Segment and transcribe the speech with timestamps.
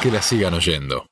[0.00, 1.06] que la sigan oyendo.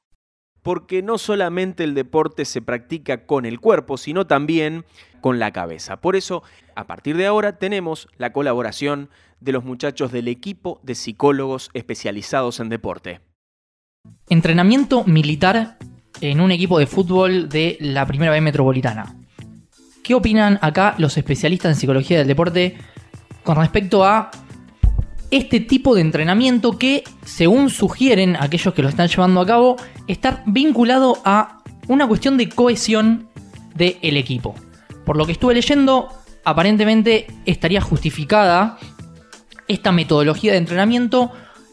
[0.62, 4.84] Porque no solamente el deporte se practica con el cuerpo, sino también
[5.20, 6.00] con la cabeza.
[6.00, 6.42] Por eso,
[6.74, 9.10] a partir de ahora tenemos la colaboración
[9.40, 13.20] de los muchachos del equipo de psicólogos especializados en deporte.
[14.28, 15.78] Entrenamiento militar
[16.20, 19.16] en un equipo de fútbol de la Primera B Metropolitana.
[20.02, 22.76] ¿Qué opinan acá los especialistas en psicología del deporte
[23.44, 24.30] con respecto a
[25.30, 30.42] este tipo de entrenamiento que, según sugieren aquellos que lo están llevando a cabo, está
[30.46, 33.28] vinculado a una cuestión de cohesión
[33.74, 34.54] del equipo?
[35.04, 36.08] Por lo que estuve leyendo,
[36.44, 38.78] aparentemente estaría justificada
[39.68, 41.30] esta metodología de entrenamiento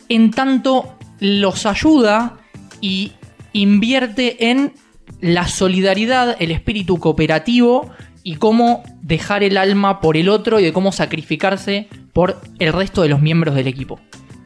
[0.09, 2.37] en tanto los ayuda
[2.81, 3.13] y
[3.53, 4.73] invierte en
[5.21, 7.89] la solidaridad, el espíritu cooperativo
[8.21, 13.01] y cómo dejar el alma por el otro y de cómo sacrificarse por el resto
[13.01, 13.99] de los miembros del equipo.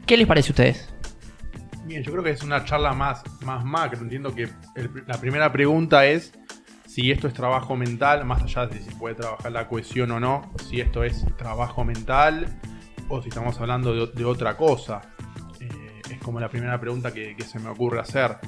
[0.04, 0.92] ¿Qué les parece a ustedes?
[1.84, 4.00] Bien, yo creo que es una charla más, más macro.
[4.00, 4.48] Entiendo que
[5.06, 6.32] la primera pregunta es
[6.84, 10.52] si esto es trabajo mental, más allá de si puede trabajar la cohesión o no,
[10.68, 12.58] si esto es trabajo mental
[13.08, 15.02] o si estamos hablando de, otra cosa.
[15.60, 15.68] Eh,
[16.10, 18.38] es como la primera pregunta que se me ocurre hacer.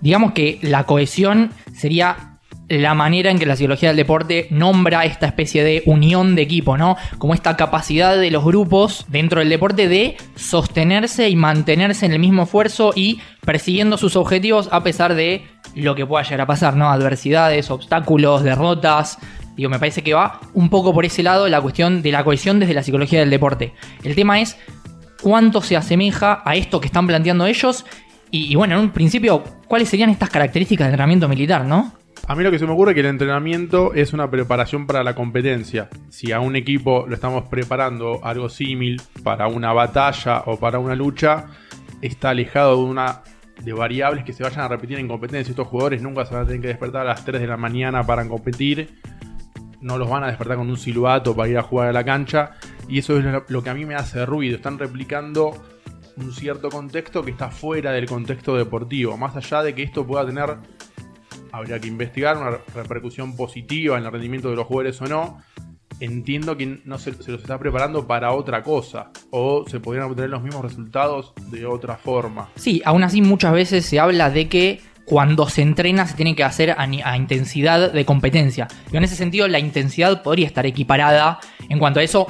[0.00, 2.35] Digamos que la cohesión sería
[2.68, 6.76] la manera en que la psicología del deporte nombra esta especie de unión de equipo,
[6.76, 6.96] ¿no?
[7.18, 12.18] Como esta capacidad de los grupos dentro del deporte de sostenerse y mantenerse en el
[12.18, 16.74] mismo esfuerzo y persiguiendo sus objetivos a pesar de lo que pueda llegar a pasar,
[16.74, 16.90] ¿no?
[16.90, 19.18] Adversidades, obstáculos, derrotas.
[19.56, 22.58] Digo, me parece que va un poco por ese lado la cuestión de la cohesión
[22.58, 23.74] desde la psicología del deporte.
[24.02, 24.58] El tema es
[25.22, 27.84] cuánto se asemeja a esto que están planteando ellos
[28.30, 31.92] y, bueno, en un principio, ¿cuáles serían estas características del entrenamiento militar, ¿no?
[32.28, 35.04] A mí lo que se me ocurre es que el entrenamiento es una preparación para
[35.04, 35.88] la competencia.
[36.08, 40.96] Si a un equipo lo estamos preparando algo similar para una batalla o para una
[40.96, 41.46] lucha,
[42.02, 43.22] está alejado de una
[43.62, 45.52] de variables que se vayan a repetir en competencia.
[45.52, 48.02] Estos jugadores nunca se van a tener que despertar a las 3 de la mañana
[48.02, 48.98] para competir.
[49.80, 52.54] No los van a despertar con un silbato para ir a jugar a la cancha.
[52.88, 54.56] Y eso es lo que a mí me hace ruido.
[54.56, 55.52] Están replicando
[56.16, 59.16] un cierto contexto que está fuera del contexto deportivo.
[59.16, 60.56] Más allá de que esto pueda tener
[61.56, 65.38] habría que investigar una repercusión positiva en el rendimiento de los jugadores o no.
[65.98, 70.42] Entiendo que no se, los está preparando para otra cosa o se podrían obtener los
[70.42, 72.50] mismos resultados de otra forma.
[72.56, 76.44] Sí, aún así muchas veces se habla de que cuando se entrena se tiene que
[76.44, 78.68] hacer a, intensidad de competencia.
[78.92, 81.38] Y en ese sentido la intensidad podría estar equiparada
[81.70, 82.26] en cuanto a eso,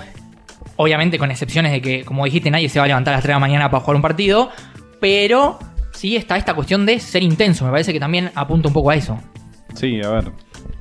[0.77, 3.31] obviamente con excepciones de que, como dijiste, nadie se va a levantar a las 3
[3.31, 4.51] de la mañana para jugar un partido,
[5.01, 5.59] pero
[5.97, 7.65] sí está esta cuestión de ser intenso.
[7.65, 9.19] Me parece que también apunta un poco a eso.
[9.75, 10.33] Sí, a ver.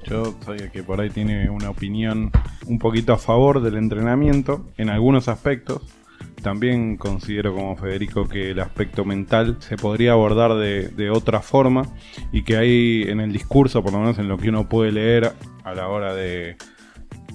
[0.08, 2.31] Yo soy que por ahí tiene una opinión
[2.68, 5.81] un poquito a favor del entrenamiento en algunos aspectos.
[6.44, 11.84] También considero como Federico que el aspecto mental se podría abordar de, otra forma
[12.32, 15.34] y que hay en el discurso, por lo menos en lo que uno puede leer
[15.64, 16.56] a la hora de,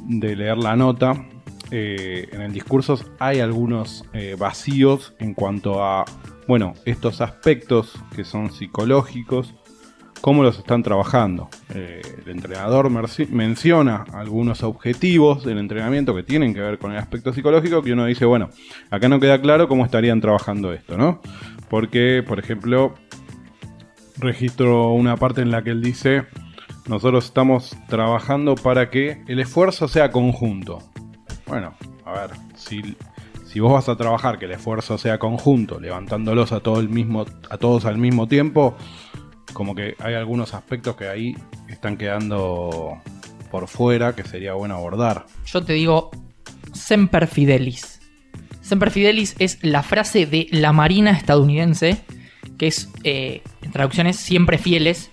[0.09, 1.27] leer la nota,
[1.73, 6.05] eh, en el discurso hay algunos eh, vacíos en cuanto a
[6.50, 9.55] bueno, estos aspectos que son psicológicos,
[10.21, 11.49] cómo los están trabajando.
[11.72, 17.33] Eh, el entrenador menciona algunos objetivos del entrenamiento que tienen que ver con el aspecto
[17.33, 18.50] psicológico, que uno dice, bueno,
[18.91, 21.21] acá no queda claro cómo estarían trabajando esto, ¿no?
[21.69, 22.94] Porque, por ejemplo,
[24.19, 26.25] registro una parte en la que él dice,
[26.88, 30.81] nosotros estamos trabajando para que el esfuerzo sea conjunto.
[31.47, 32.97] Bueno, a ver, si
[33.50, 37.27] si vos vas a trabajar que el esfuerzo sea conjunto, levantándolos a, todo el mismo,
[37.50, 38.77] a todos al mismo tiempo,
[39.53, 41.37] como que hay algunos aspectos que ahí
[41.69, 42.97] están quedando
[43.50, 45.27] por fuera que sería bueno abordar.
[45.47, 46.12] Yo te digo,
[46.72, 48.00] Semper Fidelis.
[48.61, 52.05] Semper Fidelis es la frase de la Marina estadounidense,
[52.56, 55.11] que es, eh, en traducciones, siempre fieles,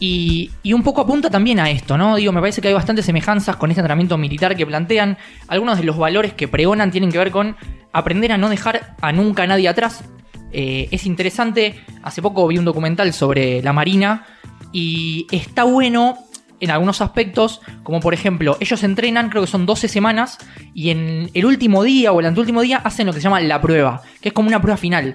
[0.00, 2.16] y, un poco apunta también a esto, ¿no?
[2.16, 5.18] Digo, me parece que hay bastantes semejanzas con este entrenamiento militar que plantean.
[5.48, 7.56] Algunos de los valores que pregonan tienen que ver con
[7.92, 10.04] aprender a no dejar a nunca nadie atrás.
[10.52, 14.24] Eh, es interesante, hace poco vi un documental sobre la Marina
[14.72, 16.18] y está bueno
[16.60, 20.38] en algunos aspectos, como por ejemplo, ellos entrenan, creo que son 12 semanas,
[20.74, 23.60] y en el último día o el anteúltimo día hacen lo que se llama la
[23.60, 25.14] prueba, que es como una prueba final,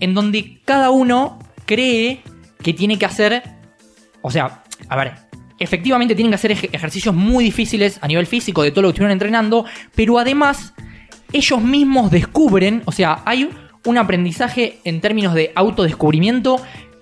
[0.00, 2.22] en donde cada uno cree
[2.62, 3.42] que tiene que hacer
[4.26, 5.12] o sea, a ver,
[5.58, 9.12] efectivamente tienen que hacer ejercicios muy difíciles a nivel físico de todo lo que estuvieron
[9.12, 10.72] entrenando, pero además
[11.30, 13.50] ellos mismos descubren, o sea, hay
[13.84, 16.56] un aprendizaje en términos de autodescubrimiento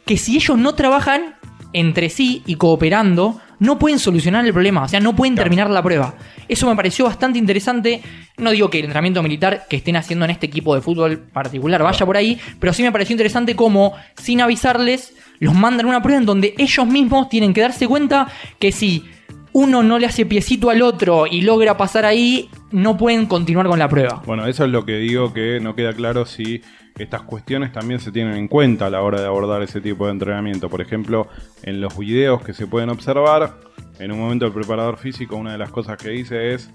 [0.05, 1.37] que si ellos no trabajan
[1.73, 5.85] entre sí y cooperando, no pueden solucionar el problema, o sea, no pueden terminar la
[5.85, 6.17] prueba.
[6.49, 8.03] Eso me pareció bastante interesante.
[8.37, 11.81] No digo que el entrenamiento militar que estén haciendo en este equipo de fútbol particular
[11.81, 16.03] vaya por ahí, pero sí me pareció interesante cómo, sin avisarles, los mandan a una
[16.03, 18.26] prueba en donde ellos mismos tienen que darse cuenta
[18.59, 19.05] que si
[19.53, 23.79] uno no le hace piecito al otro y logra pasar ahí, no pueden continuar con
[23.79, 24.25] la prueba.
[24.26, 26.62] Bueno, eso es lo que digo que no queda claro si
[26.99, 30.12] estas cuestiones también se tienen en cuenta a la hora de abordar ese tipo de
[30.12, 30.69] entrenamiento.
[30.69, 31.29] Por ejemplo,
[31.62, 33.59] en los videos que se pueden observar,
[33.99, 36.71] en un momento el preparador físico una de las cosas que dice es,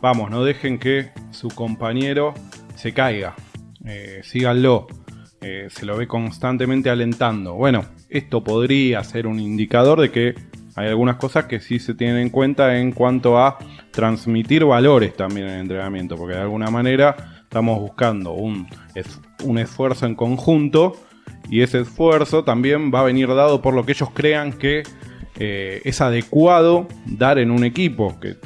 [0.00, 2.34] vamos, no dejen que su compañero
[2.74, 3.34] se caiga,
[3.84, 4.86] eh, síganlo.
[5.42, 7.54] Eh, se lo ve constantemente alentando.
[7.54, 10.34] Bueno, esto podría ser un indicador de que
[10.76, 13.58] hay algunas cosas que sí se tienen en cuenta en cuanto a
[13.90, 19.58] transmitir valores también en el entrenamiento, porque de alguna manera estamos buscando un, es- un
[19.58, 20.92] esfuerzo en conjunto
[21.50, 24.84] y ese esfuerzo también va a venir dado por lo que ellos crean que
[25.36, 28.36] eh, es adecuado dar en un equipo, que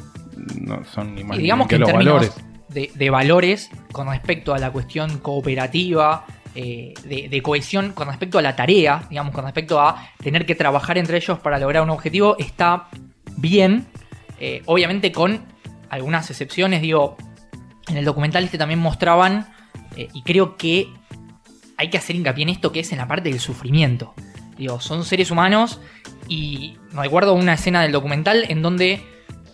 [0.59, 2.33] no son ni más Y digamos que los valores.
[2.69, 6.25] de, de valores con respecto a la cuestión cooperativa,
[6.55, 10.55] eh, de, de cohesión, con respecto a la tarea, digamos, con respecto a tener que
[10.55, 12.87] trabajar entre ellos para lograr un objetivo, está
[13.37, 13.85] bien.
[14.39, 15.41] eh, obviamente con
[15.89, 17.17] algunas excepciones, digo,
[17.87, 19.47] en el documental este también mostraban,
[19.95, 20.89] eh, y creo que
[21.77, 24.13] hay que hacer hincapié en esto que es en la parte del sufrimiento.
[24.57, 25.79] Digo, son seres humanos
[26.27, 29.03] y recuerdo una escena del documental en donde,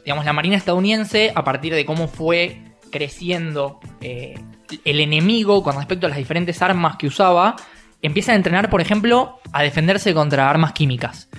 [0.06, 2.62] digamos, la Marina estadounidense, a partir de cómo fue
[2.92, 4.40] creciendo eh,
[4.86, 7.56] el enemigo con respecto a las diferentes armas que usaba,
[8.02, 11.30] empieza a entrenar, por ejemplo, a defenderse contra armas químicas.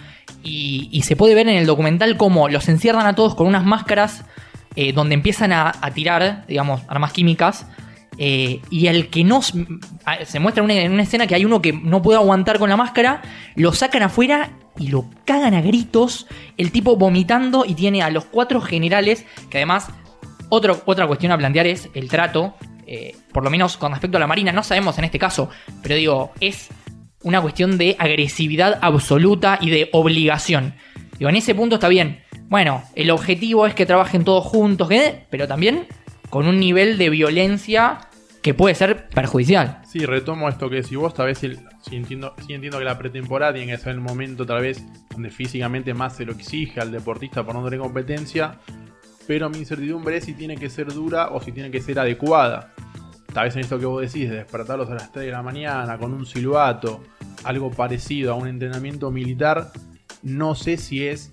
[0.42, 3.64] Y, y se puede ver en el documental cómo los encierran a todos con unas
[3.64, 4.24] máscaras
[4.76, 7.66] eh, donde empiezan a, tirar, digamos, armas químicas.
[8.18, 9.40] eh, y el que no.
[9.42, 12.68] Se muestra en una, en una escena que hay uno que no puede aguantar con
[12.68, 13.22] la máscara,
[13.54, 16.26] lo sacan afuera y lo cagan a gritos.
[16.56, 19.88] El tipo vomitando y tiene a los cuatro generales, que además.
[20.54, 22.54] Otro, otra cuestión a plantear es el trato.
[22.86, 25.48] eh, por lo menos con respecto a la Marina, no sabemos en este caso,
[25.82, 26.68] pero digo, es
[27.22, 30.74] una cuestión de agresividad absoluta y de obligación.
[31.18, 32.22] Digo, en ese punto está bien.
[32.52, 35.24] Bueno, el objetivo es que trabajen todos juntos, ¿qué?
[35.30, 35.86] pero también
[36.28, 38.00] con un nivel de violencia
[38.42, 39.80] que puede ser perjudicial.
[39.88, 43.54] Sí, retomo esto que decís vos, tal vez el- sí, entiendo, entiendo que la pretemporada
[43.54, 47.42] tiene que ser el momento tal vez donde físicamente más se lo exige al deportista
[47.42, 48.58] por no tener competencia,
[49.26, 52.74] pero mi incertidumbre es si tiene que ser dura o si tiene que ser adecuada.
[53.32, 55.96] Tal vez en esto que vos decís, de despertarlos a las 3 de la mañana
[55.96, 57.02] con un silbato,
[57.44, 59.72] algo parecido a un entrenamiento militar,
[60.22, 61.32] no sé si es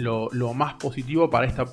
[0.00, 1.64] lo, más positivo para, esta,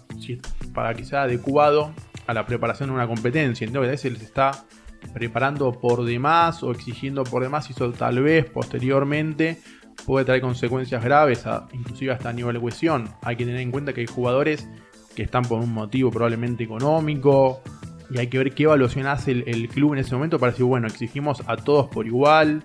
[0.74, 1.94] para que sea adecuado
[2.26, 3.68] a la preparación de una competencia.
[3.68, 4.66] Que a veces les está
[5.14, 9.62] preparando por demás o exigiendo por demás y eso tal vez posteriormente
[10.06, 13.10] puede traer consecuencias graves, inclusive hasta a nivel de cohesión.
[13.22, 14.68] Hay que tener en cuenta que hay jugadores
[15.16, 17.62] que están por un motivo probablemente económico
[18.10, 20.66] y hay que ver qué evaluación hace el, el club en ese momento para decir,
[20.66, 22.64] bueno, exigimos a todos por igual.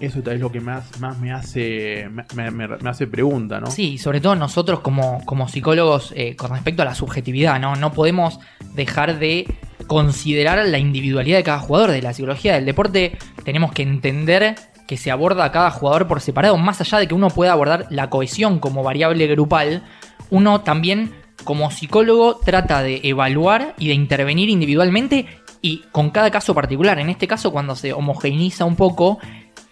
[0.00, 3.70] Eso vez lo que más, más me hace me, hace pregunta, ¿no?
[3.70, 7.76] Sí, sobre todo nosotros como, como psicólogos eh, con respecto a la subjetividad, ¿no?
[7.76, 8.40] No podemos
[8.74, 9.46] dejar de
[9.86, 13.18] considerar la individualidad de cada jugador, de la psicología del deporte.
[13.44, 14.54] Tenemos que entender
[14.88, 17.86] que se aborda a cada jugador por separado, más allá de que uno pueda abordar
[17.90, 19.84] la cohesión como variable grupal,
[20.30, 21.12] uno también
[21.44, 25.26] como psicólogo trata de evaluar y de intervenir individualmente
[25.62, 26.98] y con cada caso particular.
[26.98, 29.18] En este caso, cuando se homogeneiza un poco,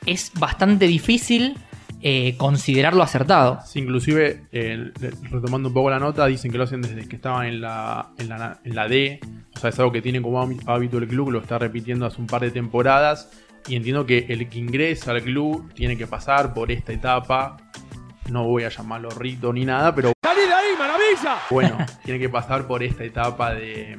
[0.06, 1.56] es bastante difícil
[2.00, 3.58] eh, considerarlo acertado.
[3.67, 4.93] Sí, inclusive, eh,
[5.31, 8.29] retomando un poco la nota, dicen que lo hacen desde que estaban en la, en
[8.29, 9.20] la, en la D.
[9.56, 12.20] O sea, es algo que tiene como hábi- hábito el club, lo está repitiendo hace
[12.20, 13.31] un par de temporadas.
[13.67, 17.56] Y entiendo que el que ingresa al club tiene que pasar por esta etapa.
[18.31, 21.39] No voy a llamarlo rito ni nada, pero ¡Salí de ahí, maravilla!
[21.51, 23.99] bueno, tiene que pasar por esta etapa de,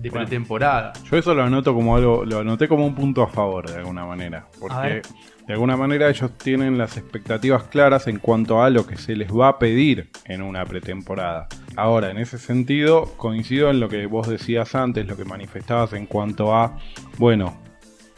[0.00, 0.26] de Bueno.
[0.26, 0.92] pretemporada.
[1.10, 4.04] Yo eso lo anoto como algo, lo anoté como un punto a favor de alguna
[4.04, 4.46] manera.
[4.60, 5.02] Porque
[5.46, 9.30] de alguna manera ellos tienen las expectativas claras en cuanto a lo que se les
[9.30, 11.48] va a pedir en una pretemporada.
[11.76, 16.06] Ahora, en ese sentido, coincido en lo que vos decías antes, lo que manifestabas en
[16.06, 16.78] cuanto a,
[17.18, 17.56] bueno,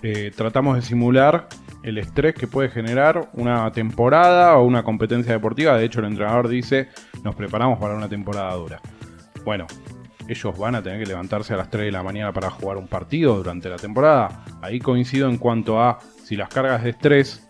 [0.02, 1.48] eh, tratamos de simular
[1.82, 5.76] el estrés que puede generar una temporada o una competencia deportiva.
[5.76, 6.88] De hecho, el entrenador dice,
[7.24, 8.80] nos preparamos para una temporada dura.
[9.44, 9.66] Bueno,
[10.28, 12.88] ellos van a tener que levantarse a las 3 de la mañana para jugar un
[12.88, 14.44] partido durante la temporada.
[14.62, 17.48] Ahí coincido en cuanto a si las cargas de estrés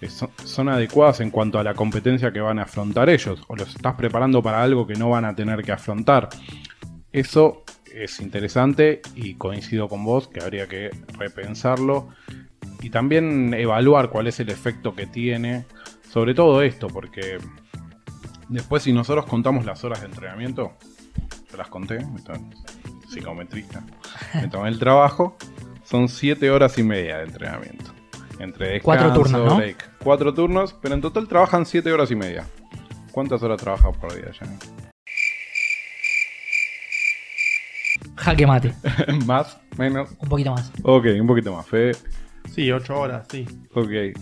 [0.00, 3.56] eh, son, son adecuadas en cuanto a la competencia que van a afrontar ellos, o
[3.56, 6.28] los estás preparando para algo que no van a tener que afrontar.
[7.12, 12.08] Eso es interesante y coincido con vos que habría que repensarlo
[12.80, 15.64] y también evaluar cuál es el efecto que tiene
[16.10, 17.38] sobre todo esto, porque
[18.48, 20.72] Después, si nosotros contamos las horas de entrenamiento,
[21.50, 21.98] yo las conté,
[23.08, 23.82] psicometrista,
[24.34, 25.36] me tomé el trabajo,
[25.84, 27.92] son 7 horas y media de entrenamiento.
[28.38, 29.56] Entre descanso, Cuatro turnos, ¿no?
[29.56, 29.90] break.
[29.98, 32.46] Cuatro turnos, pero en total trabajan 7 horas y media.
[33.10, 34.64] ¿Cuántas horas trabajas por día, Yannick?
[38.16, 38.74] Jaque mate.
[39.26, 39.58] ¿Más?
[39.76, 40.10] ¿Menos?
[40.20, 40.70] Un poquito más.
[40.82, 41.66] Ok, un poquito más.
[41.66, 41.96] Fede,
[42.52, 43.44] Sí, ocho horas, sí.
[43.74, 44.16] ok.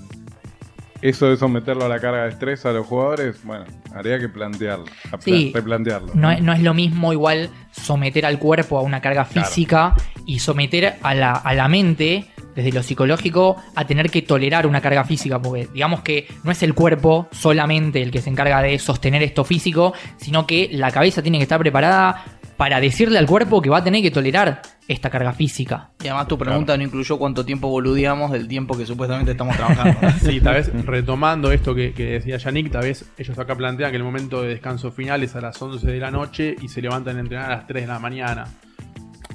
[1.03, 4.87] Eso de someterlo a la carga de estrés a los jugadores, bueno, habría que plantearlo,
[5.21, 5.53] Sí.
[5.55, 6.13] replantearlo.
[6.15, 9.47] No, es- no es lo mismo igual someter al cuerpo a una carga Claro.
[9.49, 14.67] física y someter a la, a la mente, desde lo psicológico, a tener que tolerar
[14.67, 15.41] una carga física.
[15.41, 19.45] Porque digamos que no es el cuerpo solamente el que se encarga de sostener esto
[19.45, 22.25] físico, sino que la cabeza tiene que estar preparada
[22.57, 25.91] para decirle al cuerpo que va a tener que tolerar esta carga física.
[26.03, 29.99] Y además tu pregunta no incluyó cuánto tiempo boludeamos del tiempo que supuestamente estamos trabajando.
[30.23, 33.97] Sí, tal vez retomando esto que, que decía Yannick, tal vez ellos acá plantean que
[33.97, 37.17] el momento de descanso final es a las 11 de la noche y se levantan
[37.17, 38.45] a entrenar a las 3 de la mañana.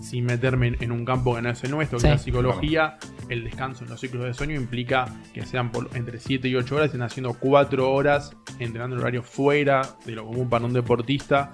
[0.02, 2.08] Sin meterme en, en un campo que no es el nuestro, que Sí.
[2.08, 2.98] es la psicología,
[3.30, 6.76] el descanso en los ciclos de sueño implica que sean por- entre 7 y 8
[6.76, 11.52] horas, estén haciendo 4 horas entrenando en horario fuera de lo común para un deportista.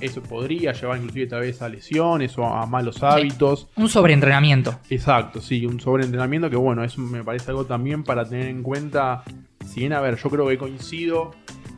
[0.00, 3.68] Eso podría llevar inclusive tal vez a lesiones o a malos hábitos.
[3.76, 4.78] Un sobreentrenamiento.
[4.90, 9.22] Exacto, sí, un sobreentrenamiento que bueno, eso me parece algo también para tener en cuenta.
[9.66, 11.32] Si bien, a ver, yo creo que coincido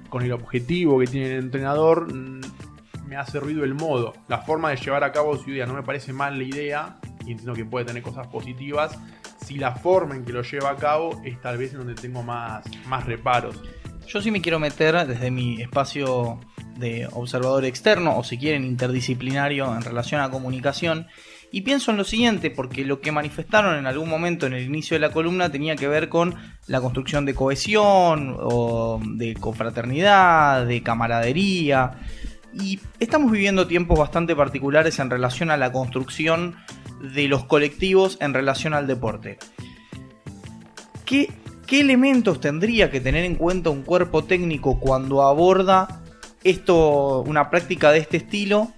[0.08, 2.40] con el objetivo que tiene el entrenador, mm,
[3.06, 4.12] me hace ruido el modo.
[4.28, 7.32] La forma de llevar a cabo su idea no me parece mal la idea, y
[7.32, 8.98] entiendo que puede tener cosas positivas.
[9.44, 12.22] Si la forma en que lo lleva a cabo es tal vez en donde tengo
[12.22, 13.62] más, más reparos.
[14.06, 16.40] Yo sí me quiero meter desde mi espacio
[16.78, 21.06] de observador externo, o si quieren interdisciplinario en relación a comunicación,
[21.50, 24.94] y pienso en lo siguiente, porque lo que manifestaron en algún momento en el inicio
[24.94, 26.34] de la columna tenía que ver con
[26.66, 31.92] la construcción de cohesión, o de confraternidad, de camaradería,
[32.52, 36.56] y estamos viviendo tiempos bastante particulares en relación a la construcción
[37.14, 39.38] de los colectivos en relación al deporte.
[41.04, 41.30] ¿Qué,
[41.66, 46.02] qué elementos tendría que tener en cuenta un cuerpo técnico cuando aborda
[46.50, 48.72] esto, una práctica de este estilo,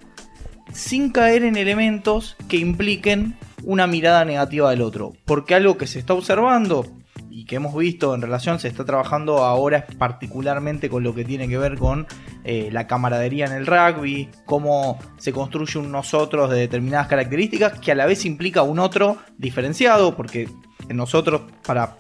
[0.73, 5.12] sin caer en elementos que impliquen una mirada negativa del otro?
[5.25, 6.87] Porque algo que se está observando
[7.31, 11.49] y que hemos visto en relación, se está trabajando ahora particularmente con lo que tiene
[11.49, 12.07] que ver con
[12.45, 17.93] eh, la camaradería en el rugby, cómo se construye un nosotros de determinadas características, que
[17.93, 20.49] a la vez implica un otro diferenciado, porque
[20.89, 21.97] en nosotros para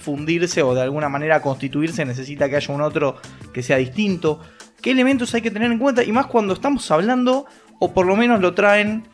[0.00, 3.16] fundirse o de alguna manera constituirse necesita que haya un otro
[3.52, 4.40] que sea distinto.
[4.80, 6.02] ¿Qué elementos hay que tener en cuenta?
[6.02, 7.46] Y más cuando estamos hablando,
[7.78, 9.04] o por lo menos lo traen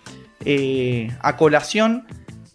[0.45, 2.07] eh, a colación,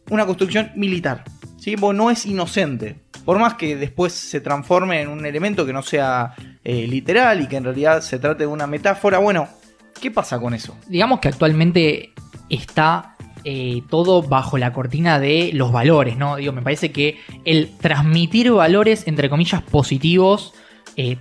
[0.10, 1.24] una construcción militar.
[1.58, 1.76] ¿sí?
[1.76, 3.02] No es inocente.
[3.26, 7.48] Por más que después se transforme en un elemento que no sea eh, literal y
[7.48, 9.48] que en realidad se trate de una metáfora, bueno,
[10.00, 10.76] ¿qué pasa con eso?
[10.88, 12.14] digamos que actualmente
[12.50, 16.38] está eh, todo bajo la cortina de los valores, ¿no?
[16.38, 20.54] Digo, me parece que el transmitir valores, entre comillas, positivos,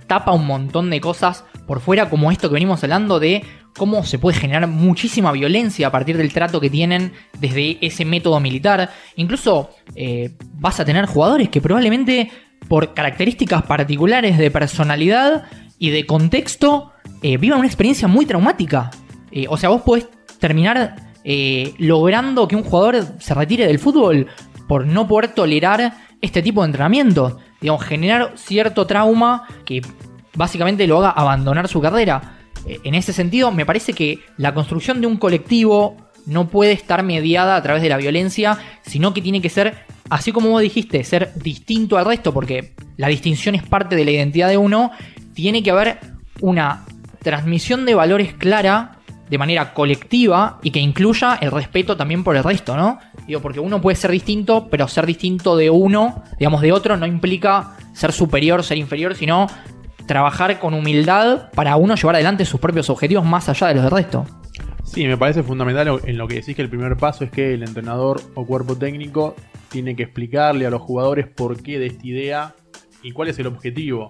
[0.05, 3.43] tapa un montón de cosas por fuera, como esto que venimos hablando de
[3.77, 8.39] cómo se puede generar muchísima violencia a partir del trato que tienen desde ese método
[8.39, 8.89] militar.
[9.15, 12.31] Incluso eh, vas a tener jugadores que probablemente
[12.67, 15.45] por características particulares de personalidad
[15.77, 16.91] y de contexto
[17.21, 18.91] eh, vivan una experiencia muy traumática.
[19.31, 20.07] Eh, o sea, vos podés
[20.39, 24.27] terminar eh, logrando que un jugador se retire del fútbol
[24.67, 27.37] por no poder tolerar este tipo de entrenamiento.
[27.59, 29.81] Digamos, generar cierto trauma que
[30.35, 32.37] básicamente lo haga abandonar su carrera.
[32.65, 37.03] Eh, en ese sentido, me parece que la construcción de un colectivo no puede estar
[37.03, 41.03] mediada a través de la violencia, sino que tiene que ser, así como vos dijiste,
[41.03, 44.91] ser distinto al resto, porque la distinción es parte de la identidad de uno,
[45.33, 45.99] tiene que haber
[46.41, 46.85] una
[47.23, 48.97] transmisión de valores clara
[49.29, 52.99] de manera colectiva y que incluya el respeto también por el resto, ¿no?
[53.25, 57.05] Digo, porque uno puede ser distinto, pero ser distinto de uno, digamos, de otro, no
[57.05, 59.47] implica ser superior, ser inferior, sino
[60.07, 63.91] trabajar con humildad para uno llevar adelante sus propios objetivos más allá de los del
[63.91, 64.25] resto.
[64.83, 67.63] Sí, me parece fundamental en lo que decís que el primer paso es que el
[67.63, 69.35] entrenador o cuerpo técnico
[69.69, 72.55] tiene que explicarle a los jugadores por qué de esta idea
[73.01, 74.09] y cuál es el objetivo.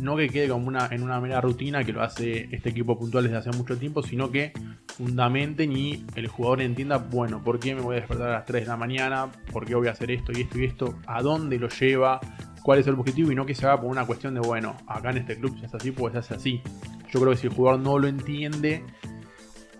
[0.00, 3.24] No que quede como una, en una mera rutina que lo hace este equipo puntual
[3.24, 4.52] desde hace mucho tiempo, sino que
[4.88, 8.62] fundamenten y el jugador entienda, bueno, por qué me voy a despertar a las 3
[8.62, 11.58] de la mañana, por qué voy a hacer esto y esto y esto, a dónde
[11.58, 12.20] lo lleva,
[12.64, 15.10] cuál es el objetivo y no que se haga por una cuestión de, bueno, acá
[15.10, 16.62] en este club se hace así, pues se hace así.
[17.12, 18.82] Yo creo que si el jugador no lo entiende,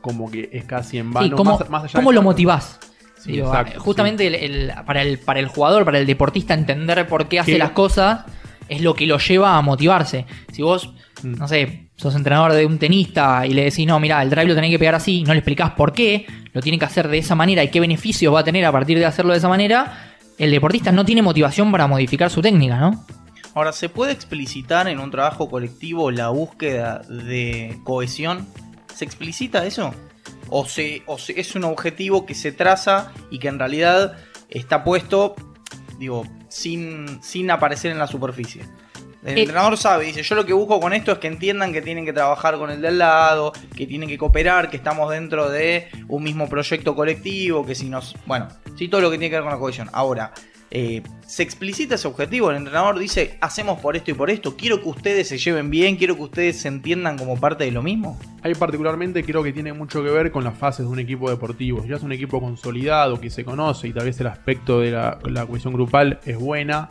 [0.00, 1.26] como que es casi en vano.
[1.28, 2.78] Sí, ¿cómo, más- más allá cómo de- lo motivás?
[3.18, 7.06] Sí, Digo, exacto, justamente el- el- para, el, para el jugador, para el deportista, entender
[7.08, 7.58] por qué hace ¿Qué?
[7.58, 8.20] las cosas
[8.68, 10.26] es lo que lo lleva a motivarse.
[10.52, 11.36] Si vos, Mm.
[11.38, 14.54] no sé, sos entrenador de un tenista y le decís, no, mira, el drive lo
[14.54, 17.34] tenés que pegar así, no le explicás por qué, lo tiene que hacer de esa
[17.34, 20.50] manera y qué beneficios va a tener a partir de hacerlo de esa manera, el
[20.50, 23.04] deportista no tiene motivación para modificar su técnica, ¿no?
[23.54, 28.46] Ahora, ¿se puede explicitar en un trabajo colectivo la búsqueda de cohesión?
[28.94, 29.94] ¿Se explicita eso?
[30.48, 34.16] ¿O, se, o se- es un objetivo que se traza y que en realidad
[34.50, 35.36] está puesto,
[35.98, 38.64] digo, sin, sin aparecer en la superficie?
[39.24, 41.80] El Eh, entrenador sabe, dice, yo lo que busco con esto es que entiendan que
[41.80, 45.88] tienen que trabajar con el del lado, que tienen que cooperar, que estamos dentro de
[46.08, 48.14] un mismo proyecto colectivo, que si nos...
[48.26, 49.88] Bueno, sí, todo lo que tiene que ver con la cohesión.
[49.94, 50.34] Ahora,
[50.70, 54.82] eh, se explicita ese objetivo, el entrenador dice, hacemos por esto y por esto, quiero
[54.82, 58.18] que ustedes se lleven bien, quiero que ustedes se entiendan como parte de lo mismo.
[58.42, 61.80] Ahí particularmente creo que tiene mucho que ver con las fases de un equipo deportivo.
[61.82, 64.90] Si ya es un equipo consolidado, que se conoce y tal vez el aspecto de
[64.90, 66.90] la, la cohesión grupal es buena,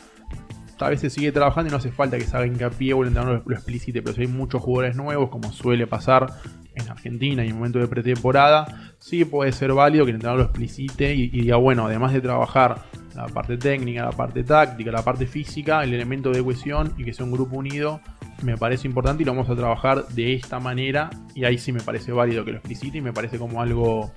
[0.90, 3.44] vez se sigue trabajando y no hace falta que se haga hincapié o el lo,
[3.46, 4.02] lo explicite.
[4.02, 6.28] Pero si hay muchos jugadores nuevos, como suele pasar
[6.76, 10.46] en Argentina y en momento de pretemporada, sí puede ser válido que el entrenador lo
[10.46, 12.84] explicite y, y diga, bueno, además de trabajar
[13.16, 17.14] la parte técnica, la parte táctica, la parte física, el elemento de cohesión y que
[17.14, 18.02] sea un grupo unido
[18.44, 21.82] me parece importante y lo vamos a trabajar de esta manera y ahí sí me
[21.82, 24.12] parece válido que lo explicite y me parece como algo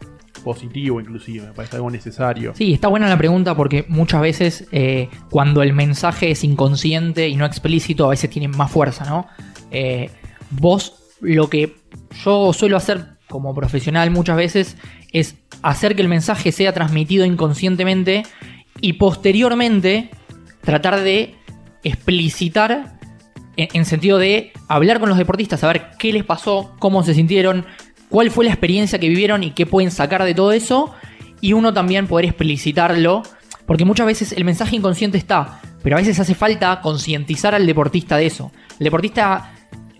[0.46, 2.52] positivo inclusive, me parece algo necesario.
[2.54, 7.34] Sí, está buena la pregunta porque muchas veces eh, cuando el mensaje es inconsciente y
[7.34, 9.26] no explícito, a veces tiene más fuerza, ¿no?
[9.72, 10.08] Eh,
[10.50, 11.74] vos, lo que
[12.24, 14.76] yo suelo hacer como profesional muchas veces
[15.10, 18.22] es hacer que el mensaje sea transmitido inconscientemente
[18.80, 20.10] y posteriormente
[20.60, 21.34] tratar de
[21.82, 23.00] explicitar
[23.56, 27.66] en, en sentido de hablar con los deportistas, saber qué les pasó, cómo se sintieron,
[28.08, 30.94] cuál fue la experiencia que vivieron y qué pueden sacar de todo eso.
[31.40, 33.22] Y uno también poder explicitarlo,
[33.66, 38.16] porque muchas veces el mensaje inconsciente está, pero a veces hace falta concientizar al deportista
[38.16, 38.50] de eso.
[38.78, 39.52] El deportista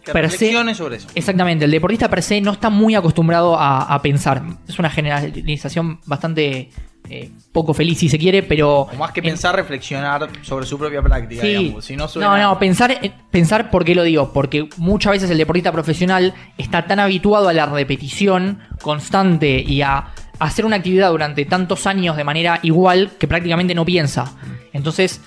[0.05, 1.09] Que per se- sobre eso.
[1.15, 4.43] Exactamente, el deportista per se no está muy acostumbrado a, a pensar.
[4.67, 6.71] Es una generalización bastante
[7.09, 8.83] eh, poco feliz si se quiere, pero...
[8.83, 11.49] O más que en- pensar, reflexionar sobre su propia práctica, Sí.
[11.49, 11.85] digamos.
[11.85, 14.33] Si no, suena- no, no, pensar, eh, pensar, ¿por qué lo digo?
[14.33, 20.09] Porque muchas veces el deportista profesional está tan habituado a la repetición constante y a
[20.39, 24.35] hacer una actividad durante tantos años de manera igual que prácticamente no piensa.
[24.73, 25.21] Entonces,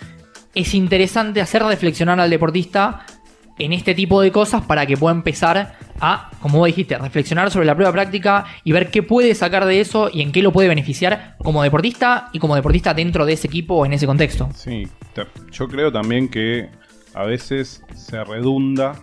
[0.55, 3.05] es interesante hacer reflexionar al deportista
[3.57, 7.75] en este tipo de cosas para que pueda empezar a, como dijiste, reflexionar sobre la
[7.75, 11.35] prueba práctica y ver qué puede sacar de eso y en qué lo puede beneficiar
[11.43, 14.49] como deportista y como deportista dentro de ese equipo o en ese contexto.
[14.55, 14.87] Sí,
[15.51, 16.69] yo creo también que
[17.13, 18.93] a veces se redunda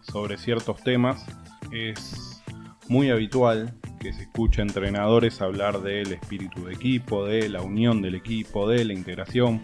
[0.00, 1.24] sobre ciertos temas.
[1.72, 2.42] Es
[2.88, 8.02] muy habitual que se escuche a entrenadores hablar del espíritu de equipo, de la unión
[8.02, 9.62] del equipo, de la integración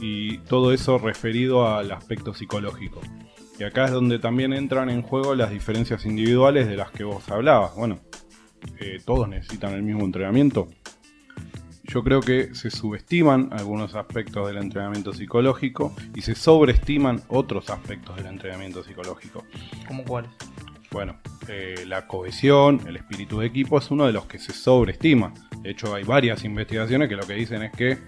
[0.00, 3.00] y todo eso referido al aspecto psicológico.
[3.60, 7.28] Y acá es donde también entran en juego las diferencias individuales de las que vos
[7.28, 7.76] hablabas.
[7.76, 8.00] Bueno,
[8.78, 10.68] eh, todos necesitan el mismo entrenamiento,
[11.90, 18.14] yo creo que se subestiman algunos aspectos del entrenamiento psicológico y se sobreestiman otros aspectos
[18.14, 19.44] del entrenamiento psicológico.
[19.88, 20.30] ¿Cómo cuáles?
[20.92, 21.18] Bueno,
[21.48, 25.34] eh, la cohesión, el espíritu de equipo es uno de los que se sobreestima.
[25.62, 27.98] De hecho, hay varias investigaciones que lo que dicen es que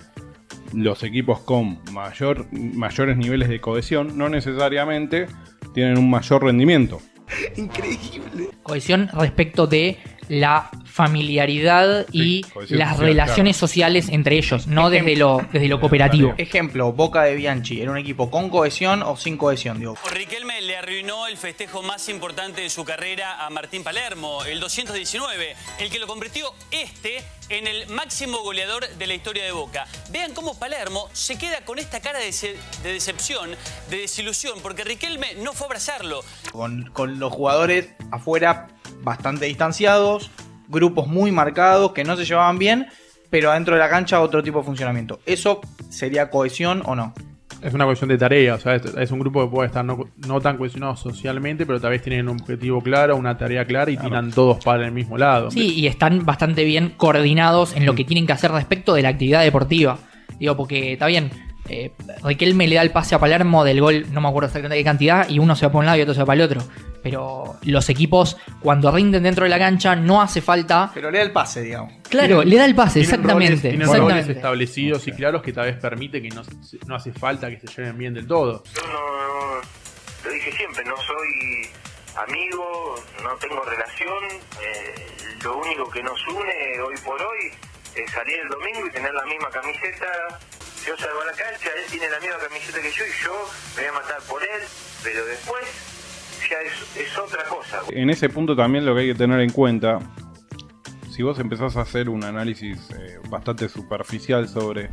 [0.73, 5.27] los equipos con mayor, mayores niveles de cohesión no necesariamente
[5.75, 7.01] tienen un mayor rendimiento.
[8.63, 14.91] cohesión respecto de la familiaridad y Sí, las social, relaciones sociales entre ellos, no Ejemplo.
[15.11, 16.35] desde lo, desde lo cooperativo.
[16.39, 19.79] Ejemplo, Boca de Bianchi, ¿era un equipo con cohesión o sin cohesión?
[19.79, 24.61] Digo, Riquelme le arruinó el festejo más importante de su carrera a Martín Palermo, el
[24.61, 29.87] 219, el que lo convirtió este en el máximo goleador de la historia de Boca.
[30.11, 33.51] Vean cómo Palermo se queda con esta cara de, dece- de decepción,
[33.91, 36.21] de desilusión, porque Riquelme no fue a abrazarlo.
[36.53, 38.69] con, con los jugadores afuera
[39.03, 40.31] bastante distanciados,
[40.69, 42.87] grupos muy marcados que no se llevaban bien,
[43.31, 45.21] pero adentro de la cancha otro tipo de funcionamiento.
[45.27, 47.15] ¿Eso sería cohesión o no?
[47.63, 50.09] Es una cuestión de tarea, o sea, es, es un grupo que puede estar no,
[50.27, 53.97] no tan cohesionado socialmente, pero tal vez tienen un objetivo claro, una tarea clara y
[53.97, 55.51] tiran todos para el mismo lado.
[55.53, 57.97] Sí, y están bastante bien coordinados en lo Mm.
[57.97, 59.99] que tienen que hacer respecto de la actividad deportiva.
[60.41, 61.31] Digo, porque está bien,
[61.69, 61.93] eh,
[62.25, 65.29] Riquelme le da el pase a Palermo del gol, no me acuerdo exactamente qué cantidad,
[65.29, 66.63] y uno se va para un lado y otro se va para el otro.
[67.03, 70.91] Pero los equipos, cuando rinden dentro de la cancha, no hace falta.
[70.95, 71.93] Pero le da el pase, digamos.
[72.09, 73.47] Claro, le da el pase, Tienen exactamente.
[73.55, 74.33] roles- tienen roles exactamente.
[74.33, 77.67] establecidos y claros que tal vez permite que no, se- no hace falta que se
[77.67, 78.63] lleven bien del todo.
[78.65, 79.61] Yo no,
[80.25, 81.69] lo dije siempre, no soy
[82.29, 84.25] amigo, no tengo relación.
[84.63, 84.95] eh,
[85.43, 87.51] lo único que nos une hoy por hoy
[87.97, 90.07] es salir el domingo y tener la misma camiseta.
[90.87, 93.83] Yo salgo a la cancha, él tiene la misma camiseta que yo y yo me
[93.83, 94.63] voy a matar por él,
[95.05, 95.65] pero después,
[96.43, 97.83] es, es otra cosa.
[97.91, 100.01] En ese punto también lo que hay que tener en cuenta,
[101.11, 104.91] si vos empezás a hacer un análisis eh, bastante superficial sobre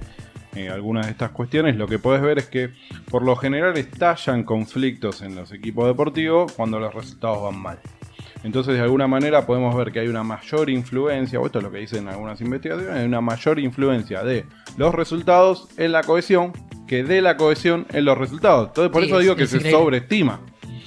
[0.56, 2.73] eh, algunas de estas cuestiones, lo que podés ver es que
[3.10, 7.80] por lo general estallan conflictos en los equipos deportivos cuando los resultados van mal.
[8.43, 11.71] Entonces, de alguna manera podemos ver que hay una mayor influencia, o esto es lo
[11.71, 14.45] que dicen algunas investigaciones, hay una mayor influencia de
[14.78, 16.54] los resultados en la cohesión
[16.88, 18.69] que de la cohesión en los resultados.
[18.69, 19.80] Entonces, por Sí, eso es- digo que es se increíble.
[19.80, 20.39] sobreestima.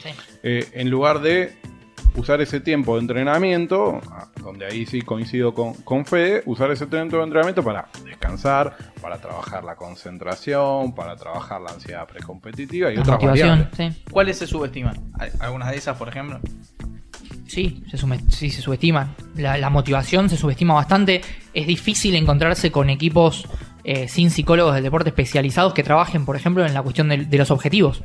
[0.02, 0.08] Sí.
[0.42, 1.56] Eh, en lugar de
[2.16, 4.00] usar ese tiempo de entrenamiento,
[4.42, 9.16] donde ahí sí coincido con, con Fede, usar ese tiempo de entrenamiento para descansar, para
[9.18, 13.68] trabajar la concentración, para trabajar la ansiedad precompetitiva y La otras variables.
[13.76, 14.02] sí.
[14.10, 14.96] ¿Cuáles se subestiman?
[15.18, 16.40] ¿Al- ¿Algunas de esas, por ejemplo?
[17.52, 17.98] Sí, se,
[18.30, 19.14] sí, subestima.
[19.36, 21.20] La, la motivación se subestima bastante.
[21.52, 23.46] Es difícil encontrarse con equipos
[23.84, 27.36] eh, sin psicólogos del deporte especializados que trabajen, por ejemplo, en la cuestión de, de
[27.36, 28.00] los objetivos.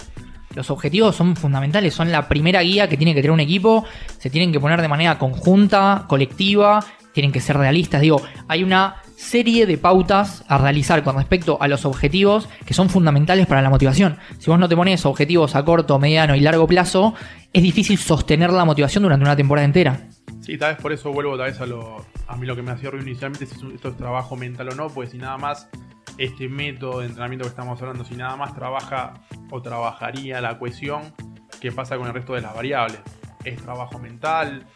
[0.53, 3.86] Los objetivos son fundamentales, son la primera guía que tiene que tener un equipo.
[4.17, 6.83] Se tienen que poner de manera conjunta, colectiva,
[7.17, 7.99] tienen que ser realistas.
[7.99, 12.91] Digo, hay una serie de pautas a realizar con respecto a los objetivos que son
[12.91, 14.19] fundamentales para la motivación.
[14.38, 17.15] Si vos no te pones objetivos a corto, mediano y largo plazo,
[17.53, 19.99] es difícil sostener la motivación durante una temporada entera.
[20.41, 22.06] Sí, tal vez por eso vuelvo tal vez a lo
[22.38, 25.10] mí lo que me hacía ruido inicialmente si esto es trabajo mental o no, pues
[25.10, 25.67] si nada más
[26.19, 29.15] este método de entrenamiento que estamos hablando, si nada más trabaja
[29.49, 31.15] o trabajaría la cohesión,
[31.60, 32.99] ¿qué pasa con el resto de las variables?
[33.43, 34.67] Es trabajo mental,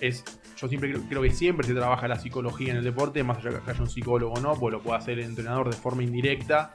[0.00, 0.24] es
[0.62, 3.50] yo siempre creo, creo que siempre se trabaja la psicología en el deporte, más allá
[3.50, 6.02] de que haya un psicólogo o no, pues lo puede hacer el entrenador de forma
[6.02, 6.70] indirecta,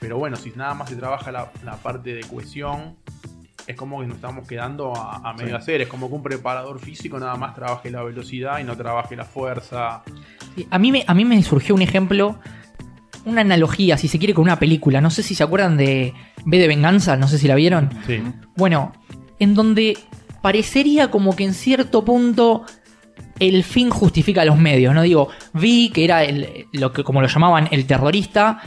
[0.00, 2.96] pero bueno, si nada más se trabaja la, la parte de cohesión,
[3.66, 5.54] es como que nos estamos quedando a, a medio Sí.
[5.56, 5.80] hacer.
[5.82, 9.24] Es como que un preparador físico nada más trabaje la velocidad y no trabaje la
[9.26, 10.02] fuerza.
[10.56, 12.38] Sí, A mí, me, a mí me surgió un ejemplo,
[13.26, 15.02] una analogía, si se quiere, con una película.
[15.02, 16.14] No sé si se acuerdan de
[16.46, 17.90] B de Venganza, no sé si la vieron.
[18.06, 18.22] Sí.
[18.56, 18.92] Bueno,
[19.38, 19.98] en donde
[20.40, 22.64] parecería como que en cierto punto
[23.40, 25.02] el fin justifica los medios, ¿no?
[25.02, 28.60] Digo, vi que era el, lo que como lo llamaban el terrorista,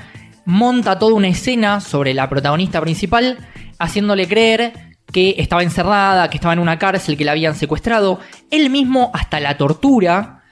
[0.45, 3.37] monta toda una escena sobre la protagonista principal,
[3.79, 8.69] haciéndole creer que estaba encerrada, que estaba en una cárcel, que la habían secuestrado, él
[8.69, 10.43] mismo hasta la tortura,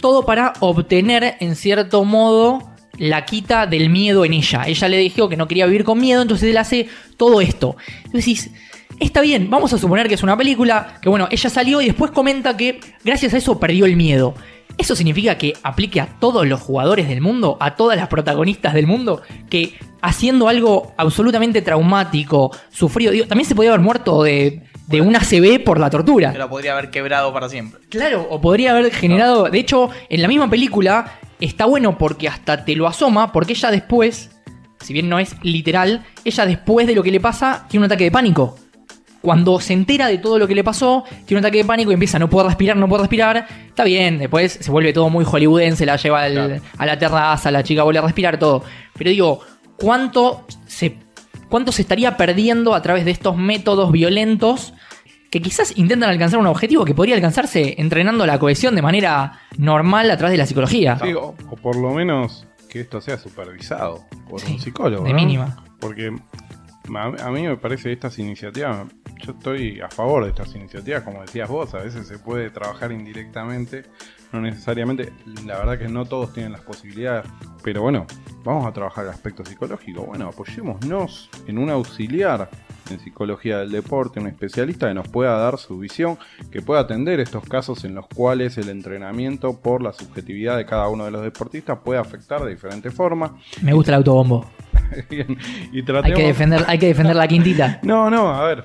[0.00, 4.64] todo para obtener en cierto modo la quita del miedo en ella.
[4.66, 7.76] Ella le dijo que no quería vivir con miedo, entonces él hace todo esto.
[8.04, 8.50] Entonces
[9.00, 12.10] está bien, vamos a suponer que es una película, que bueno, ella salió y después
[12.10, 14.34] comenta que gracias a eso perdió el miedo.
[14.76, 18.86] ¿Eso significa que aplique a todos los jugadores del mundo, a todas las protagonistas del
[18.86, 25.00] mundo, que haciendo algo absolutamente traumático, sufrido, digo, también se podía haber muerto de, de
[25.00, 26.32] una CB por la tortura?
[26.32, 27.80] Que la podría haber quebrado para siempre.
[27.88, 29.44] Claro, o podría haber generado.
[29.44, 33.70] De hecho, en la misma película está bueno porque hasta te lo asoma, porque ella
[33.70, 34.30] después,
[34.80, 38.04] si bien no es literal, ella después de lo que le pasa tiene un ataque
[38.04, 38.56] de pánico.
[39.24, 41.94] Cuando se entera de todo lo que le pasó, tiene un ataque de pánico y
[41.94, 43.46] empieza a no poder respirar, no poder respirar.
[43.68, 46.56] Está bien, después se vuelve todo muy hollywoodense, la lleva al- Claro.
[46.76, 48.62] a la terraza, la chica vuelve a respirar, todo.
[48.96, 49.40] Pero digo,
[49.78, 50.98] ¿cuánto se,
[51.48, 54.74] ¿cuánto se estaría perdiendo a través de estos métodos violentos
[55.30, 60.10] que quizás intentan alcanzar un objetivo que podría alcanzarse entrenando la cohesión de manera normal
[60.10, 60.98] a través de la psicología?
[61.02, 65.02] Sí, o, o por lo menos que esto sea supervisado por Sí, un psicólogo.
[65.04, 65.16] de ¿no?
[65.16, 65.64] mínima.
[65.80, 66.14] Porque
[66.94, 68.86] a, a mí me parece estas iniciativas,
[69.20, 72.92] yo estoy a favor de estas iniciativas, como decías vos, a veces se puede trabajar
[72.92, 73.84] indirectamente,
[74.32, 75.12] no necesariamente,
[75.46, 77.26] la verdad que no todos tienen las posibilidades,
[77.62, 78.06] pero bueno,
[78.44, 82.50] vamos a trabajar el aspecto psicológico, bueno, apoyémonos en un auxiliar
[82.90, 86.18] en psicología del deporte, un especialista que nos pueda dar su visión,
[86.50, 90.88] que pueda atender estos casos en los cuales el entrenamiento por la subjetividad de cada
[90.88, 93.32] uno de los deportistas puede afectar de diferentes formas.
[93.62, 94.50] Me gusta el autobombo.
[95.72, 97.80] y Hay que defender, hay que defender la quintita.
[97.84, 98.64] No, no, a ver.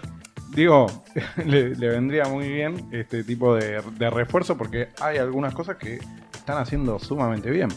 [0.52, 0.88] Digo,
[1.46, 6.00] le, vendría muy bien este tipo de, refuerzo porque hay algunas cosas que
[6.34, 7.70] están haciendo sumamente bien.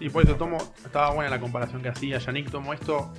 [0.00, 3.12] Y por eso tomo, estaba buena la comparación que hacía Yannick, tomo esto,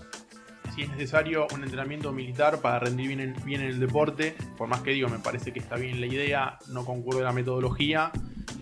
[0.75, 4.91] si es necesario un entrenamiento militar para rendir bien en, el deporte, por más que
[4.91, 8.11] digo, me parece que está bien la idea, no concuerdo la metodología,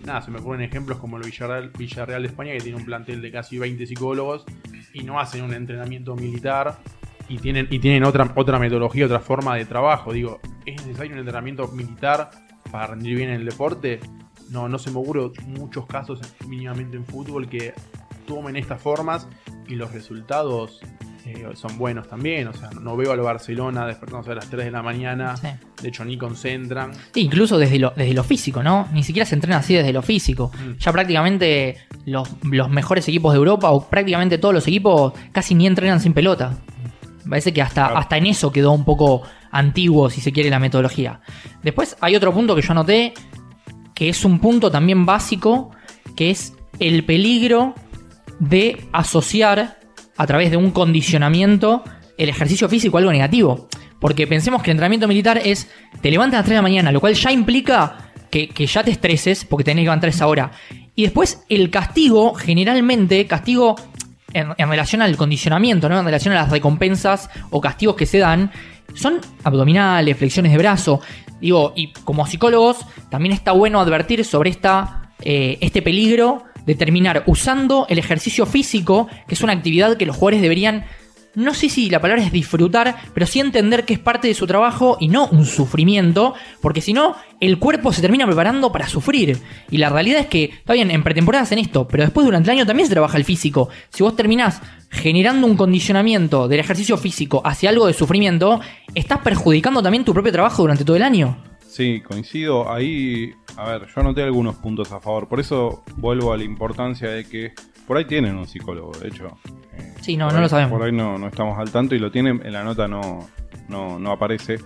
[0.06, 3.20] nada, se me ocurren ejemplos como el Villarreal, Villarreal de España, que tiene un plantel
[3.20, 4.44] de casi 20 psicólogos
[4.92, 6.78] y no hacen un entrenamiento militar
[7.28, 10.12] y tienen, y tienen otra, otra metodología, otra forma de trabajo.
[10.12, 12.30] Digo, ¿es necesario un entrenamiento militar
[12.70, 14.00] para rendir bien en el deporte?
[14.50, 17.74] No, no se me ocurre muchos casos mínimamente en fútbol que
[18.26, 19.28] tomen estas formas
[19.66, 20.80] y los resultados
[21.24, 22.48] eh, son buenos también.
[22.48, 25.36] O sea, no veo al Barcelona despertándose a las 3 de la mañana.
[25.36, 25.48] Sí.
[25.80, 26.92] De hecho, ni concentran.
[27.14, 28.88] Sí, incluso desde lo, desde lo físico, ¿no?
[28.92, 30.50] Ni siquiera se entrena así desde lo físico.
[30.54, 30.78] Mm.
[30.78, 35.66] Ya prácticamente los, los mejores equipos de Europa o prácticamente todos los equipos casi ni
[35.66, 36.58] entrenan sin pelota.
[37.24, 40.58] Me parece que hasta, hasta en eso quedó un poco antiguo, si se quiere, la
[40.58, 41.20] metodología.
[41.62, 43.14] Después hay otro punto que yo anoté,
[43.94, 45.70] que es un punto también básico,
[46.16, 47.74] que es el peligro
[48.38, 49.78] de asociar
[50.16, 51.84] a través de un condicionamiento
[52.18, 53.68] el ejercicio físico a algo negativo.
[54.00, 56.92] Porque pensemos que el entrenamiento militar es, te levantas a las 3 de la mañana,
[56.92, 60.50] lo cual ya implica que, que ya te estreses porque tenés que levantar esa hora.
[60.94, 63.76] Y después el castigo, generalmente, castigo
[64.32, 65.98] en, relación al condicionamiento, ¿no?
[65.98, 68.50] en relación a las recompensas o castigos que se dan,
[68.94, 71.00] son abdominales, flexiones de brazo.
[71.40, 77.24] Digo, y como psicólogos, también está bueno advertir sobre esta, eh, este peligro de terminar
[77.26, 80.84] usando el ejercicio físico, que es una actividad que los jugadores deberían
[81.34, 84.46] no sé si la palabra es disfrutar, pero sí entender que es parte de su
[84.46, 89.38] trabajo y no un sufrimiento, porque si no, el cuerpo se termina preparando para sufrir.
[89.70, 92.58] Y la realidad es que, está bien, en pretemporada hacen esto, pero después durante el
[92.58, 93.68] año también se trabaja el físico.
[93.90, 98.60] Si vos terminás generando un condicionamiento del ejercicio físico hacia algo de sufrimiento,
[98.94, 101.36] estás perjudicando también tu propio trabajo durante todo el año.
[101.66, 102.70] Sí, coincido.
[102.70, 105.26] Ahí, a ver, yo anoté algunos puntos a favor.
[105.26, 107.52] Por eso vuelvo a la importancia de que
[107.86, 109.38] por ahí tienen un psicólogo, de hecho.
[110.02, 110.72] Sí, no, por no ahí- lo sabemos.
[110.78, 113.26] Por ahí no, no estamos al tanto y lo tienen, en la nota no,
[113.68, 114.58] no, no aparece.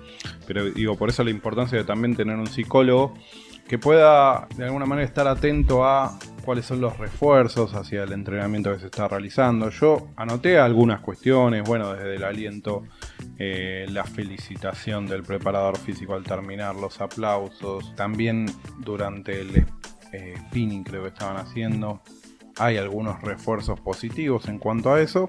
[0.47, 3.15] Pero digo, por eso la importancia de también tener un psicólogo
[3.69, 8.73] que pueda de alguna manera estar atento a cuáles son los refuerzos hacia el entrenamiento
[8.73, 9.71] que se está realizando.
[9.71, 12.85] Yo anoté algunas cuestiones, bueno, desde el aliento,
[13.39, 18.47] eh, la felicitación del preparador físico al terminar, los aplausos, también
[18.79, 19.67] durante el
[20.13, 22.01] eh, spinning creo que estaban haciendo.
[22.59, 25.27] Hay algunos refuerzos positivos en cuanto a eso,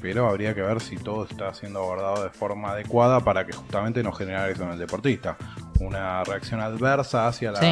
[0.00, 4.02] pero habría que ver si todo está siendo abordado de forma adecuada para que justamente
[4.02, 5.36] no generar eso en el deportista.
[5.80, 7.66] Una reacción adversa hacia la, Sí,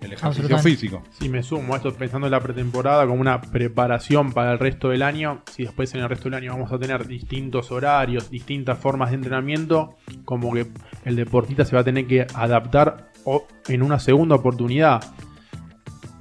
[0.00, 1.02] el ejercicio físico.
[1.10, 4.88] Si me sumo a esto pensando en la pretemporada como una preparación para el resto
[4.88, 8.78] del año, si después en el resto del año vamos a tener distintos horarios, distintas
[8.78, 10.66] formas de entrenamiento, como que
[11.04, 15.00] el deportista se va a tener que adaptar o- en una segunda oportunidad.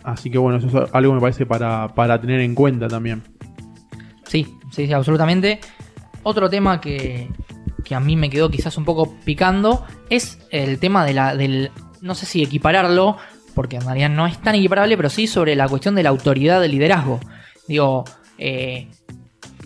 [0.04, 3.24] Así que bueno, eso es algo me parece para, para tener en cuenta también.
[4.28, 5.60] Sí, sí, sí, absolutamente.
[6.24, 7.28] Otro tema que,
[7.84, 11.72] que a mí me quedó quizás un poco picando es el tema de la, del,
[12.02, 13.18] no sé si equipararlo,
[13.54, 16.62] porque en realidad no es tan equiparable, pero sí sobre la cuestión de la autoridad
[16.62, 17.20] del liderazgo.
[17.68, 18.06] Digo,
[18.38, 18.88] eh,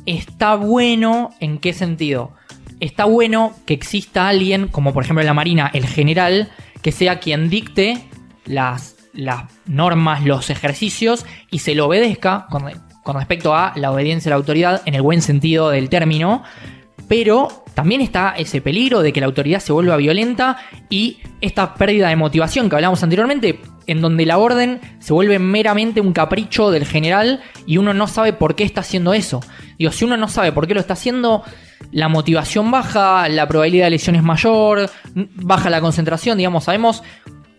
[0.05, 2.31] está bueno en qué sentido.
[2.79, 6.49] Está bueno que exista alguien, como por ejemplo en la Marina, el general,
[6.81, 8.07] que sea quien dicte
[8.45, 12.65] las, las normas, los ejercicios y se lo obedezca con,
[13.03, 16.43] con respecto a la obediencia a la autoridad en el buen sentido del término.
[17.07, 20.57] Pero también está ese peligro de que la autoridad se vuelva violenta
[20.89, 26.01] y esta pérdida de motivación que hablamos anteriormente, en donde la orden se vuelve meramente
[26.01, 29.41] un capricho del general y uno no sabe por qué está haciendo eso.
[29.77, 31.43] Digo, si uno no sabe por qué lo está haciendo,
[31.91, 37.03] la motivación baja, la probabilidad de lesión es mayor, baja la concentración, digamos, sabemos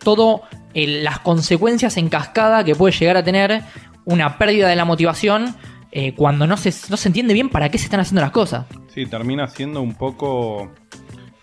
[0.02, 0.42] todo
[0.84, 3.62] las consecuencias en cascada que puede llegar a tener
[4.04, 5.54] una pérdida de la motivación
[5.92, 8.66] eh, cuando no se, no se entiende bien para qué se están haciendo las cosas.
[8.88, 10.70] Sí, termina siendo un poco,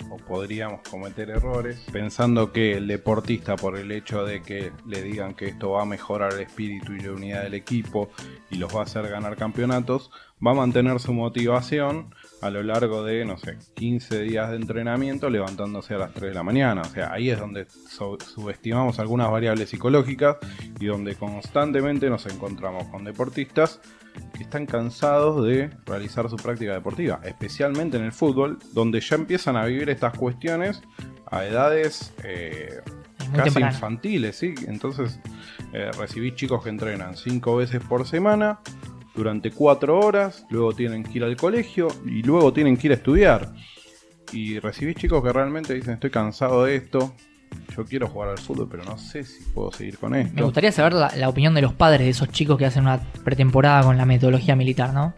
[0.09, 5.33] o podríamos cometer errores, pensando que el deportista, por el hecho de que le digan
[5.33, 8.09] que esto va a mejorar el espíritu y la unidad del equipo
[8.51, 10.11] y los va a hacer ganar campeonatos,
[10.45, 15.29] va a mantener su motivación a lo largo de, no sé, 15 días de entrenamiento
[15.29, 16.81] levantándose a las 3 de la mañana.
[16.81, 20.37] O sea, ahí es donde so- subestimamos algunas variables psicológicas
[20.79, 23.79] y donde constantemente nos encontramos con deportistas
[24.35, 29.55] que están cansados de realizar su práctica deportiva, especialmente en el fútbol, donde ya empiezan
[29.55, 30.81] a vivir estas cuestiones
[31.31, 32.81] a edades eh,
[33.35, 33.73] casi temprano.
[33.73, 34.53] infantiles, ¿sí?
[34.67, 35.19] Entonces
[35.73, 38.59] eh, recibís chicos que entrenan cinco veces por semana
[39.15, 42.95] durante cuatro horas, luego tienen que ir al colegio y luego tienen que ir a
[42.95, 43.53] estudiar.
[44.31, 47.13] Y recibís chicos que realmente dicen estoy cansado de esto,
[47.77, 50.33] yo quiero jugar al fútbol, pero no sé si puedo seguir con esto.
[50.33, 52.99] Me gustaría saber la, la opinión de los padres de esos chicos que hacen una
[53.23, 55.13] pretemporada con la metodología militar, ¿no?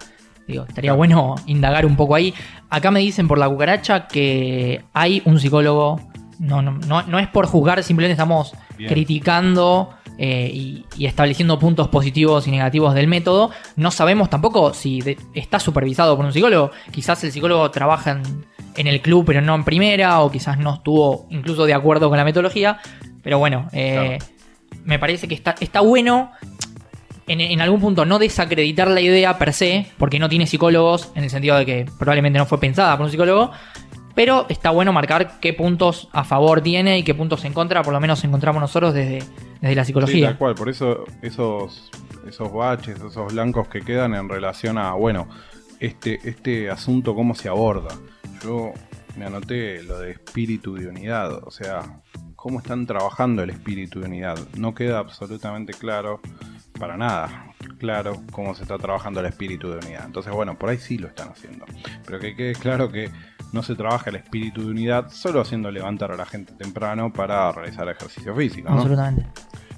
[0.48, 0.98] Digo, estaría Claro.
[0.98, 2.34] bueno indagar un poco ahí.
[2.70, 6.02] Acá me dicen por la cucaracha que hay un psicólogo.
[6.38, 8.90] No, no, no, no es por juzgar, simplemente estamos Bien.
[8.92, 13.52] criticando eh, y, y estableciendo puntos positivos y negativos del método.
[13.76, 16.72] No sabemos tampoco si de- está supervisado por un psicólogo.
[16.92, 18.46] Quizás el psicólogo trabaja en,
[18.78, 22.18] en el club, pero no en primera, o quizás no estuvo incluso de acuerdo con
[22.18, 22.80] la metodología.
[23.24, 24.20] Pero bueno, eh,
[24.84, 26.32] me parece que está, está bueno
[27.28, 31.24] en, en algún punto no desacreditar la idea per se, porque no tiene psicólogos, en
[31.24, 33.52] el sentido de que probablemente no fue pensada por un psicólogo,
[34.16, 37.94] pero está bueno marcar qué puntos a favor tiene y qué puntos en contra, por
[37.94, 39.20] lo menos encontramos nosotros desde,
[39.62, 40.28] desde la Sí, psicología.
[40.30, 41.92] tal cual, por eso esos,
[42.28, 45.28] esos baches, esos blancos que quedan en relación a, bueno,
[45.80, 47.94] este, este asunto cómo se aborda.
[48.44, 48.72] Yo
[49.18, 51.44] me anoté lo de espíritu de unidad.
[51.46, 52.02] O sea,
[52.36, 54.38] cómo están trabajando el espíritu de unidad.
[54.58, 56.20] No queda absolutamente claro,
[56.80, 57.45] para nada,
[57.78, 60.06] claro cómo se está trabajando el espíritu de unidad.
[60.06, 61.66] Entonces, bueno, por ahí sí lo están haciendo.
[62.06, 63.10] Pero que quede claro que
[63.52, 67.52] no se trabaja el espíritu de unidad solo haciendo levantar a la gente temprano para
[67.52, 68.70] realizar ejercicio físico.
[68.70, 69.26] Absolutamente.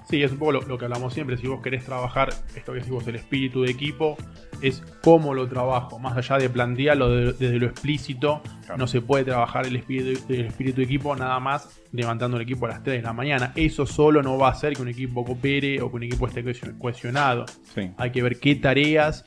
[0.10, 1.36] Sí, es un poco lo, lo que hablamos siempre.
[1.38, 4.16] Si vos querés trabajar esto que decís vos, el espíritu de equipo,
[4.62, 6.00] es cómo lo trabajo.
[6.00, 8.78] Más allá de plantearlo de- desde lo explícito, Claro.
[8.78, 12.66] no se puede trabajar el espíritu, el espíritu de equipo nada más levantando el equipo
[12.68, 13.52] a las 3 de la mañana.
[13.56, 16.42] Eso solo no va a hacer que un equipo coopere o que un equipo esté
[16.44, 17.46] cohesio- cohesionado.
[17.76, 17.92] Sí.
[17.98, 19.26] Hay que ver qué tareas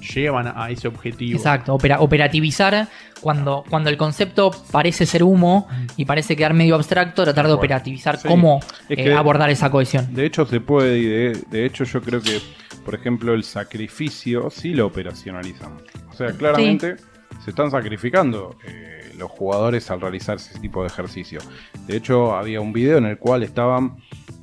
[0.00, 1.36] llevan a, ese objetivo.
[1.38, 2.88] Exacto, opera- operativizar
[3.20, 8.16] cuando, cuando el concepto parece ser humo y parece quedar medio abstracto, tratar de operativizar
[8.18, 8.26] Sí.
[8.28, 10.14] cómo Es eh, abordar esa cohesión.
[10.14, 12.40] De hecho, se puede, y de, de hecho, yo creo que,
[12.84, 15.72] por ejemplo, el sacrificio sí lo operacionalizan.
[16.10, 16.96] O sea, claramente
[17.44, 21.40] se están sacrificando eh, los jugadores al realizar ese tipo de ejercicio.
[21.86, 23.96] De hecho, había un video en el cual estaban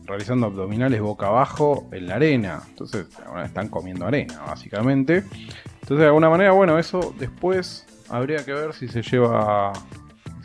[0.07, 2.61] realizando abdominales boca abajo en la arena.
[2.69, 3.07] Entonces,
[3.43, 5.23] están comiendo arena, básicamente.
[5.73, 9.73] Entonces, de alguna manera, bueno, eso después habría que ver si se lleva.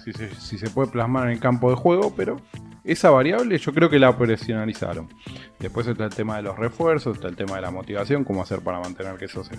[0.04, 2.40] Si se, si se puede plasmar en el campo de juego, pero
[2.84, 5.08] esa variable yo creo que la operacionalizaron.
[5.60, 8.60] Después está el tema de los refuerzos, está el tema de la motivación, cómo hacer
[8.60, 9.54] para mantener que eso se,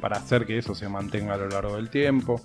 [0.00, 2.42] para hacer que eso se mantenga a lo largo del tiempo.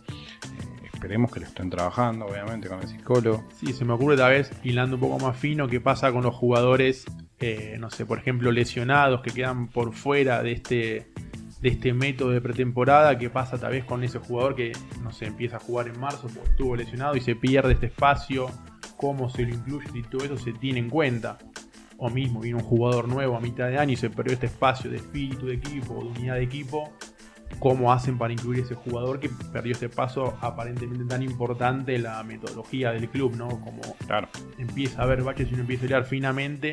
[1.02, 3.44] Esperemos que lo estén trabajando, obviamente, con el psicólogo.
[3.60, 6.36] Sí, se me ocurre tal vez hilando un poco más fino qué pasa con los
[6.36, 7.06] jugadores,
[7.40, 11.12] eh, no sé, por ejemplo, lesionados que quedan por fuera de este,
[11.60, 15.26] de este método de pretemporada, qué pasa tal vez con ese jugador que, no sé,
[15.26, 18.52] empieza a jugar en marzo porque estuvo lesionado y se pierde este espacio,
[18.96, 21.40] cómo se lo incluye y todo eso se tiene en cuenta.
[21.98, 24.92] O mismo, viene un jugador nuevo a mitad de año y se perdió este espacio
[24.92, 26.94] de espíritu de equipo de unidad de equipo.
[27.60, 32.92] ¿Cómo hacen para incluir ese jugador que perdió este paso aparentemente tan importante la metodología
[32.92, 33.48] del club, ¿no?
[33.62, 34.28] Como Claro.
[34.58, 36.72] empieza a ver baches y uno empieza a leer finamente.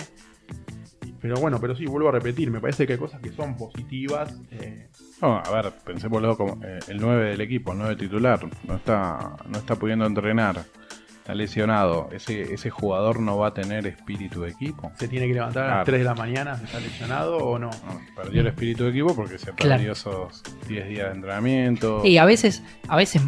[1.21, 4.41] Pero bueno, pero sí, vuelvo a repetir, me parece que hay cosas que son positivas.
[4.53, 4.89] eh,
[5.21, 9.37] No, a ver, pensémoslo como eh, el 9 del equipo, el 9 titular, no está,
[9.49, 10.65] no está pudiendo entrenar,
[11.29, 12.09] está lesionado.
[12.11, 14.91] Ese, ese jugador no va a tener espíritu de equipo.
[14.99, 15.77] se tiene que levantar a Claro.
[15.81, 17.69] las 3 de la mañana, se está lesionado o no.
[17.69, 19.75] No, perdió el espíritu de equipo porque se Claro.
[19.77, 22.01] perdió esos 10 días de entrenamiento.
[22.03, 23.21] Y a veces, a veces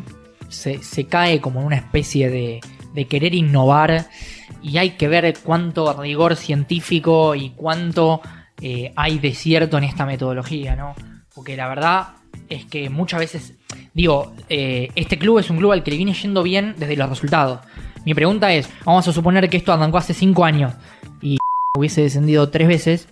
[0.49, 2.61] se, se cae como en una especie de,
[2.95, 4.07] de querer innovar
[4.63, 8.23] y hay que ver cuánto rigor científico y cuánto
[8.63, 10.95] eh, hay de cierto en esta metodología, ¿no?
[11.35, 12.09] Porque la verdad
[12.49, 13.55] es que muchas veces,
[13.95, 17.09] digo, eh, este club es un club al que le viene yendo bien desde los
[17.11, 17.61] resultados.
[18.05, 20.75] Mi pregunta es, vamos a suponer que esto arrancó hace 5 años
[21.21, 21.39] y
[21.77, 23.09] hubiese descendido tres veces,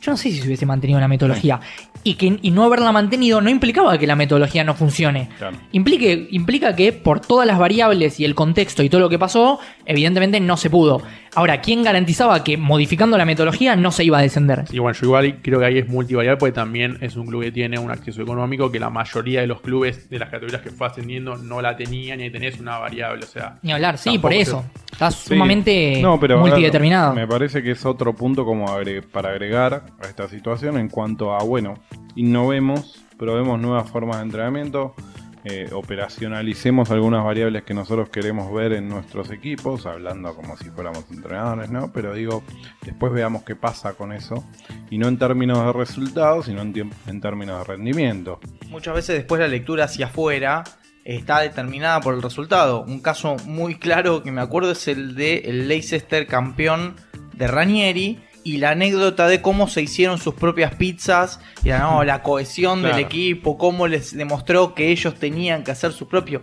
[0.00, 1.60] yo no sé si se hubiese mantenido la metodología.
[2.04, 5.28] Y, que, y no haberla mantenido no implicaba que la metodología no funcione.
[5.38, 5.56] Claro.
[5.70, 9.60] Implique, implica que por todas las variables y el contexto y todo lo que pasó,
[9.86, 11.02] evidentemente no se pudo.
[11.34, 14.64] Ahora, ¿quién garantizaba que modificando la metodología no se iba a descender?
[14.70, 17.52] Y bueno, yo igual creo que ahí es multivariable porque también es un club que
[17.52, 20.86] tiene un acceso económico que la mayoría de los clubes de las categorías que fue
[20.86, 23.24] ascendiendo no la tenían y ahí tenés una variable.
[23.24, 24.62] O sea, Ni hablar, sí, por eso.
[24.92, 25.28] Está Sí.
[25.30, 27.14] sumamente No, pero, ver, multideterminado.
[27.14, 31.32] me parece que es otro punto como agre- para agregar a esta situación en cuanto
[31.34, 31.78] a, bueno,
[32.14, 34.94] innovemos, probemos nuevas formas de entrenamiento,
[35.44, 41.04] eh, operacionalicemos algunas variables que nosotros queremos ver en nuestros equipos, hablando como si fuéramos
[41.10, 41.92] entrenadores, ¿no?
[41.92, 42.44] Pero digo,
[42.82, 44.44] después veamos qué pasa con eso,
[44.90, 48.38] y no en términos de resultados, sino en, en términos de rendimiento.
[48.70, 50.62] Muchas veces después la lectura hacia afuera
[51.04, 52.84] está determinada por el resultado.
[52.84, 56.94] Un caso muy claro que me acuerdo es el de el Leicester campeón
[57.34, 62.04] de Ranieri y la anécdota de cómo se hicieron sus propias pizzas y la, no,
[62.04, 62.96] la cohesión Claro.
[62.96, 66.42] del equipo, cómo les demostró que ellos tenían que hacer su propio.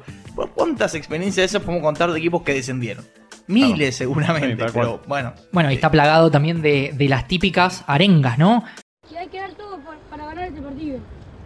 [0.55, 3.05] ¿Cuántas experiencias de esas podemos contar de equipos que descendieron?
[3.47, 5.33] Miles seguramente, pero bueno.
[5.51, 8.63] Bueno, y está plagado también de, de las típicas arengas, ¿no?
[9.09, 10.99] que hay que dar todo pa- para ganar este partido.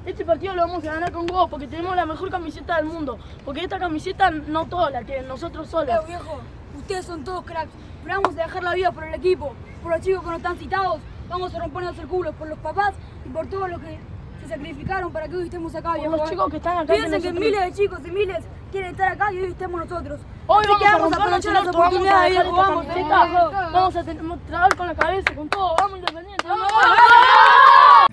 [0.05, 3.17] Este partido lo vamos a ganar con vos porque tenemos la mejor camiseta del mundo.
[3.45, 5.87] Porque esta camiseta no todos la tienen, nosotros solos.
[5.87, 6.41] Pero viejo,
[6.77, 7.71] ustedes son todos cracks,
[8.03, 10.57] pero vamos a dejar la vida por el equipo, por los chicos que no están
[10.57, 12.93] citados, vamos a rompernos el culo por los papás
[13.25, 13.99] y por todos los que
[14.41, 16.17] se sacrificaron para que hoy estemos acá, Por viejo.
[16.17, 16.93] los chicos que están acá.
[16.93, 20.19] Piensen que nosotros- miles de chicos y miles quieren estar acá y hoy estemos nosotros.
[20.47, 23.09] Hoy Así vamos que a vamos a aprovechar las vamos oportunidades, viejo, vamos, viejo.
[23.09, 25.75] Vamos a trabajar con la cabeza, con todo.
[25.79, 26.45] Vamos Independiente.
[26.47, 26.67] Vamos.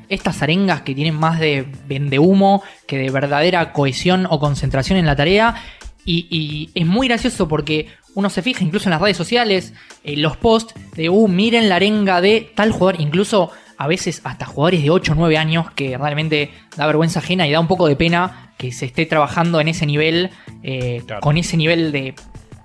[0.08, 5.16] Estas arengas que tienen más de vendehumo que de verdadera cohesión o concentración en la
[5.16, 5.54] tarea.
[6.04, 9.72] Y, y es muy gracioso porque uno se fija incluso en las redes sociales,
[10.04, 14.44] en los posts de, uh, miren la arenga de tal jugador, incluso a veces hasta
[14.46, 17.86] jugadores de 8 o 9 años que realmente da vergüenza ajena y da un poco
[17.86, 20.30] de pena que se esté trabajando en ese nivel,
[20.62, 21.22] eh, Claro.
[21.22, 22.14] con ese nivel de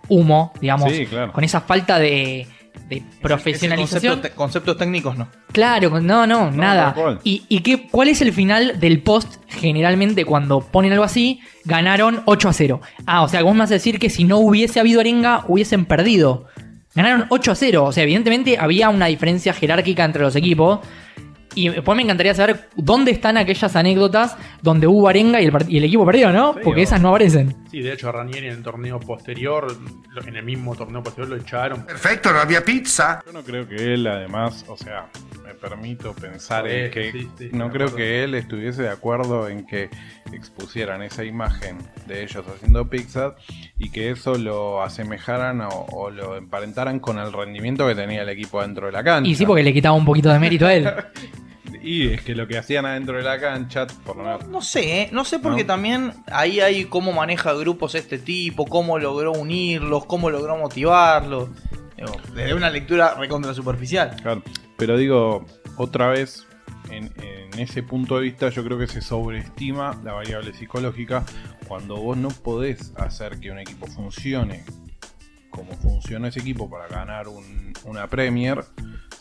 [0.10, 1.32] humo, digamos, Sí, claro.
[1.32, 2.48] con esa falta de,
[2.90, 4.20] de profesionalización.
[4.22, 5.28] Concepto- conceptos técnicos no.
[5.52, 6.96] Claro, no, no, nada.
[7.24, 9.36] ¿Y, y qué, cuál es el final del post?
[9.48, 12.82] Generalmente cuando ponen algo así, ganaron 8 a 0.
[13.06, 15.86] Ah, o sea, vos me vas a decir que si no hubiese habido arenga, hubiesen
[15.86, 16.46] perdido.
[16.94, 17.84] Ganaron 8 a 0.
[17.86, 20.80] O sea, evidentemente había una diferencia jerárquica entre los equipos.
[21.56, 25.70] Y después me encantaría saber dónde están aquellas anécdotas donde hubo arenga y el, part-
[25.70, 26.53] y el equipo perdió, ¿no?
[26.53, 27.56] Sí, Porque esas no aparecen.
[27.72, 29.68] Sí, de hecho, a Ranieri en el torneo posterior,
[30.26, 31.86] en el mismo torneo posterior, lo echaron.
[31.86, 33.22] Perfecto, no había pizza.
[33.26, 35.08] Yo no creo que él, además, o sea,
[35.43, 37.95] me permito pensar en Sí, que sí, sí, no creo acuerdo.
[37.95, 39.89] que él estuviese de acuerdo en que
[40.34, 41.78] expusieran esa imagen
[42.08, 43.34] de ellos haciendo pizzas
[43.78, 48.30] y que eso lo asemejaran o, o lo emparentaran con el rendimiento que tenía el
[48.30, 49.30] equipo dentro de la cancha.
[49.30, 50.86] Y sí, porque le quitaba un poquito de mérito a él.
[51.86, 55.02] Y es que lo que hacían adentro de la cancha, por lo menos No sé,
[55.04, 55.10] ¿eh?
[55.12, 55.68] no sé porque No.
[55.68, 61.50] también ahí hay cómo maneja grupos este tipo, cómo logró unirlos, cómo logró motivarlos.
[61.96, 64.16] Digo, Desde una lectura recontra superficial.
[64.22, 64.42] Claro,
[64.78, 65.46] pero digo,
[65.78, 66.46] otra vez,
[66.90, 71.24] en, en ese punto de vista yo creo que se sobreestima la variable psicológica
[71.68, 74.64] cuando vos no podés hacer que un equipo funcione
[75.56, 78.64] como funciona ese equipo para ganar un- una Premier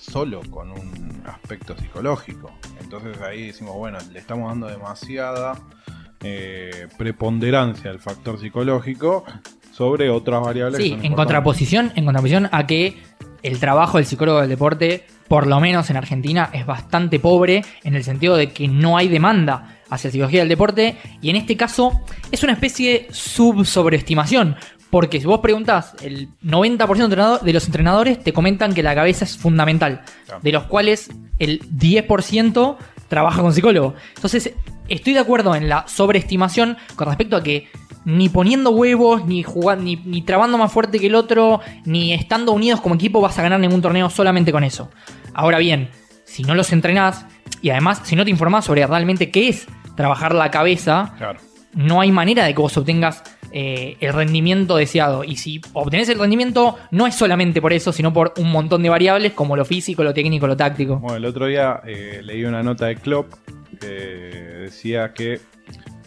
[0.01, 2.53] solo con un aspecto psicológico.
[2.81, 5.55] Entonces ahí decimos, bueno, le estamos dando demasiada
[6.27, 9.25] eh, preponderancia al factor psicológico
[9.73, 10.81] sobre otras variables.
[10.81, 12.97] Sí, en contraposición, en contraposición a que
[13.43, 17.95] el trabajo del psicólogo del deporte, por lo menos en Argentina, es bastante pobre en
[17.95, 21.59] el sentido de que no hay demanda hacia la psicología del deporte y en este
[21.59, 24.57] caso es una especie de sub-sobreestimación.
[24.95, 29.37] Porque si vos preguntás, el 90% de los entrenadores te comentan que la cabeza es
[29.37, 30.41] fundamental, Claro.
[30.41, 32.77] de los cuales el 10%
[33.09, 33.95] trabaja con psicólogo.
[34.15, 34.53] Entonces,
[34.87, 37.67] estoy de acuerdo en la sobreestimación con respecto a que
[38.05, 42.53] ni poniendo huevos, ni jugando, ni, ni trabando más fuerte que el otro, ni estando
[42.53, 44.91] unidos como equipo vas a ganar ningún torneo solamente con eso.
[45.35, 45.91] Ahora bien,
[46.25, 47.27] si no los entrenás
[47.63, 49.67] y además si no te informás sobre realmente qué es
[49.97, 51.41] trabajar la cabeza, Claro.
[51.73, 53.25] no hay manera de que vos obtengas
[53.57, 55.23] eh, el rendimiento deseado.
[55.23, 58.89] Y si obtenés el rendimiento, no es solamente por eso, sino por un montón de
[58.89, 60.97] variables como lo físico, lo técnico, lo táctico.
[60.97, 63.33] Bueno, el otro día eh, leí una nota de Klopp
[63.81, 65.41] que decía que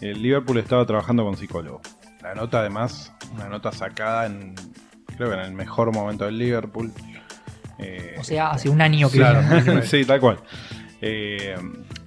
[0.02, 1.80] el Liverpool estaba trabajando con psicólogo.
[2.22, 4.54] La nota además, una nota sacada en,
[5.16, 6.92] creo que en el mejor momento del Liverpool.
[7.78, 9.16] Eh, O sea, hace un año que...
[9.18, 10.38] Claro, sí, tal cual.
[11.00, 11.56] Eh,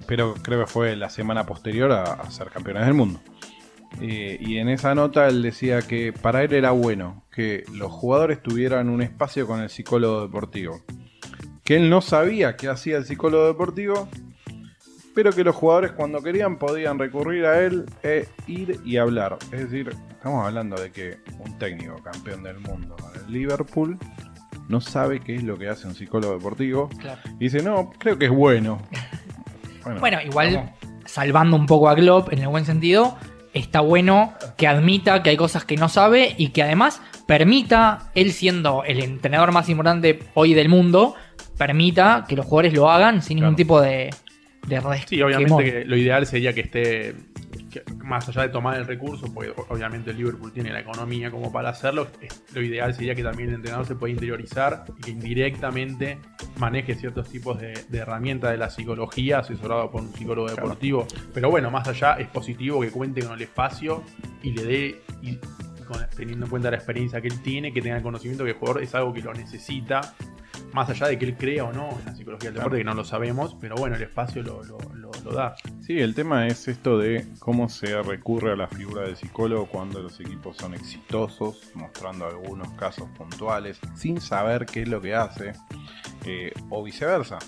[0.06, 3.20] pero creo que fue la semana posterior a, a ser campeones del mundo.
[4.00, 8.42] Eh, y en esa nota él decía que para él era bueno que los jugadores
[8.42, 10.80] tuvieran un espacio con el psicólogo deportivo.
[11.64, 14.08] Que él no sabía qué hacía el psicólogo deportivo,
[15.14, 19.38] pero que los jugadores cuando querían podían recurrir a él e ir y hablar.
[19.52, 23.98] Es decir, estamos hablando de que un técnico campeón del mundo con el Liverpool
[24.68, 26.88] no sabe qué es lo que hace un psicólogo deportivo.
[26.98, 27.20] Claro.
[27.38, 28.80] Y dice, no, creo que es bueno.
[29.98, 30.72] Bueno, igual,
[31.06, 33.18] salvando un poco a Klopp en el buen sentido,
[33.52, 38.32] está bueno que admita que hay cosas que no sabe y que además permita, él
[38.32, 41.14] siendo el entrenador más importante hoy del mundo,
[41.58, 44.10] permita que los jugadores lo hagan sin ningún tipo de,
[44.66, 44.80] de.
[45.06, 47.14] Sí, obviamente que lo ideal sería que esté,
[47.72, 51.50] que más allá de tomar el recurso, porque obviamente el Liverpool tiene la economía como
[51.50, 52.08] para hacerlo,
[52.52, 56.18] lo ideal sería que también el entrenador se pueda interiorizar y que indirectamente
[56.58, 61.06] maneje ciertos tipos de, de herramientas de la psicología asesorado por un psicólogo deportivo.
[61.32, 64.02] Pero bueno, más allá es positivo que cuente con el espacio
[64.42, 65.02] y le dé,
[66.16, 68.82] teniendo en cuenta la experiencia que él tiene, que tenga el conocimiento que el jugador
[68.82, 70.14] es algo que lo necesita
[70.72, 72.94] más allá de que él crea o no en la psicología del deporte, que no
[72.94, 75.54] lo sabemos, pero bueno, el espacio lo, lo- lo- lo da.
[75.80, 80.00] Sí, el tema es esto de cómo se recurre a la figura del psicólogo cuando
[80.00, 85.52] los equipos son exitosos, mostrando algunos casos puntuales, sin saber qué es lo que hace,
[86.24, 87.38] eh, o viceversa.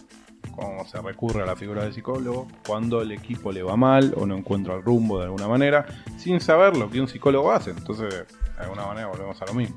[0.56, 4.26] Cómo se recurre a la figura del psicólogo cuando el equipo le va mal o
[4.26, 5.86] no encuentra el rumbo de alguna manera,
[6.16, 7.70] sin saber lo que un psicólogo hace.
[7.70, 9.76] Entonces, de alguna manera volvemos a lo mismo.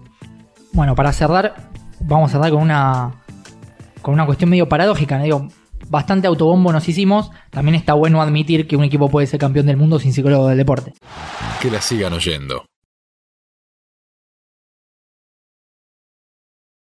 [0.73, 1.69] Bueno, para cerrar,
[1.99, 3.23] vamos a cerrar con una
[4.01, 5.23] con una cuestión medio paradójica, ¿no?
[5.25, 5.47] digo,
[5.89, 9.77] bastante autobombo nos hicimos, también está bueno admitir que un equipo puede ser campeón del
[9.77, 10.93] mundo sin psicólogo del deporte.
[11.61, 12.65] Que la sigan oyendo.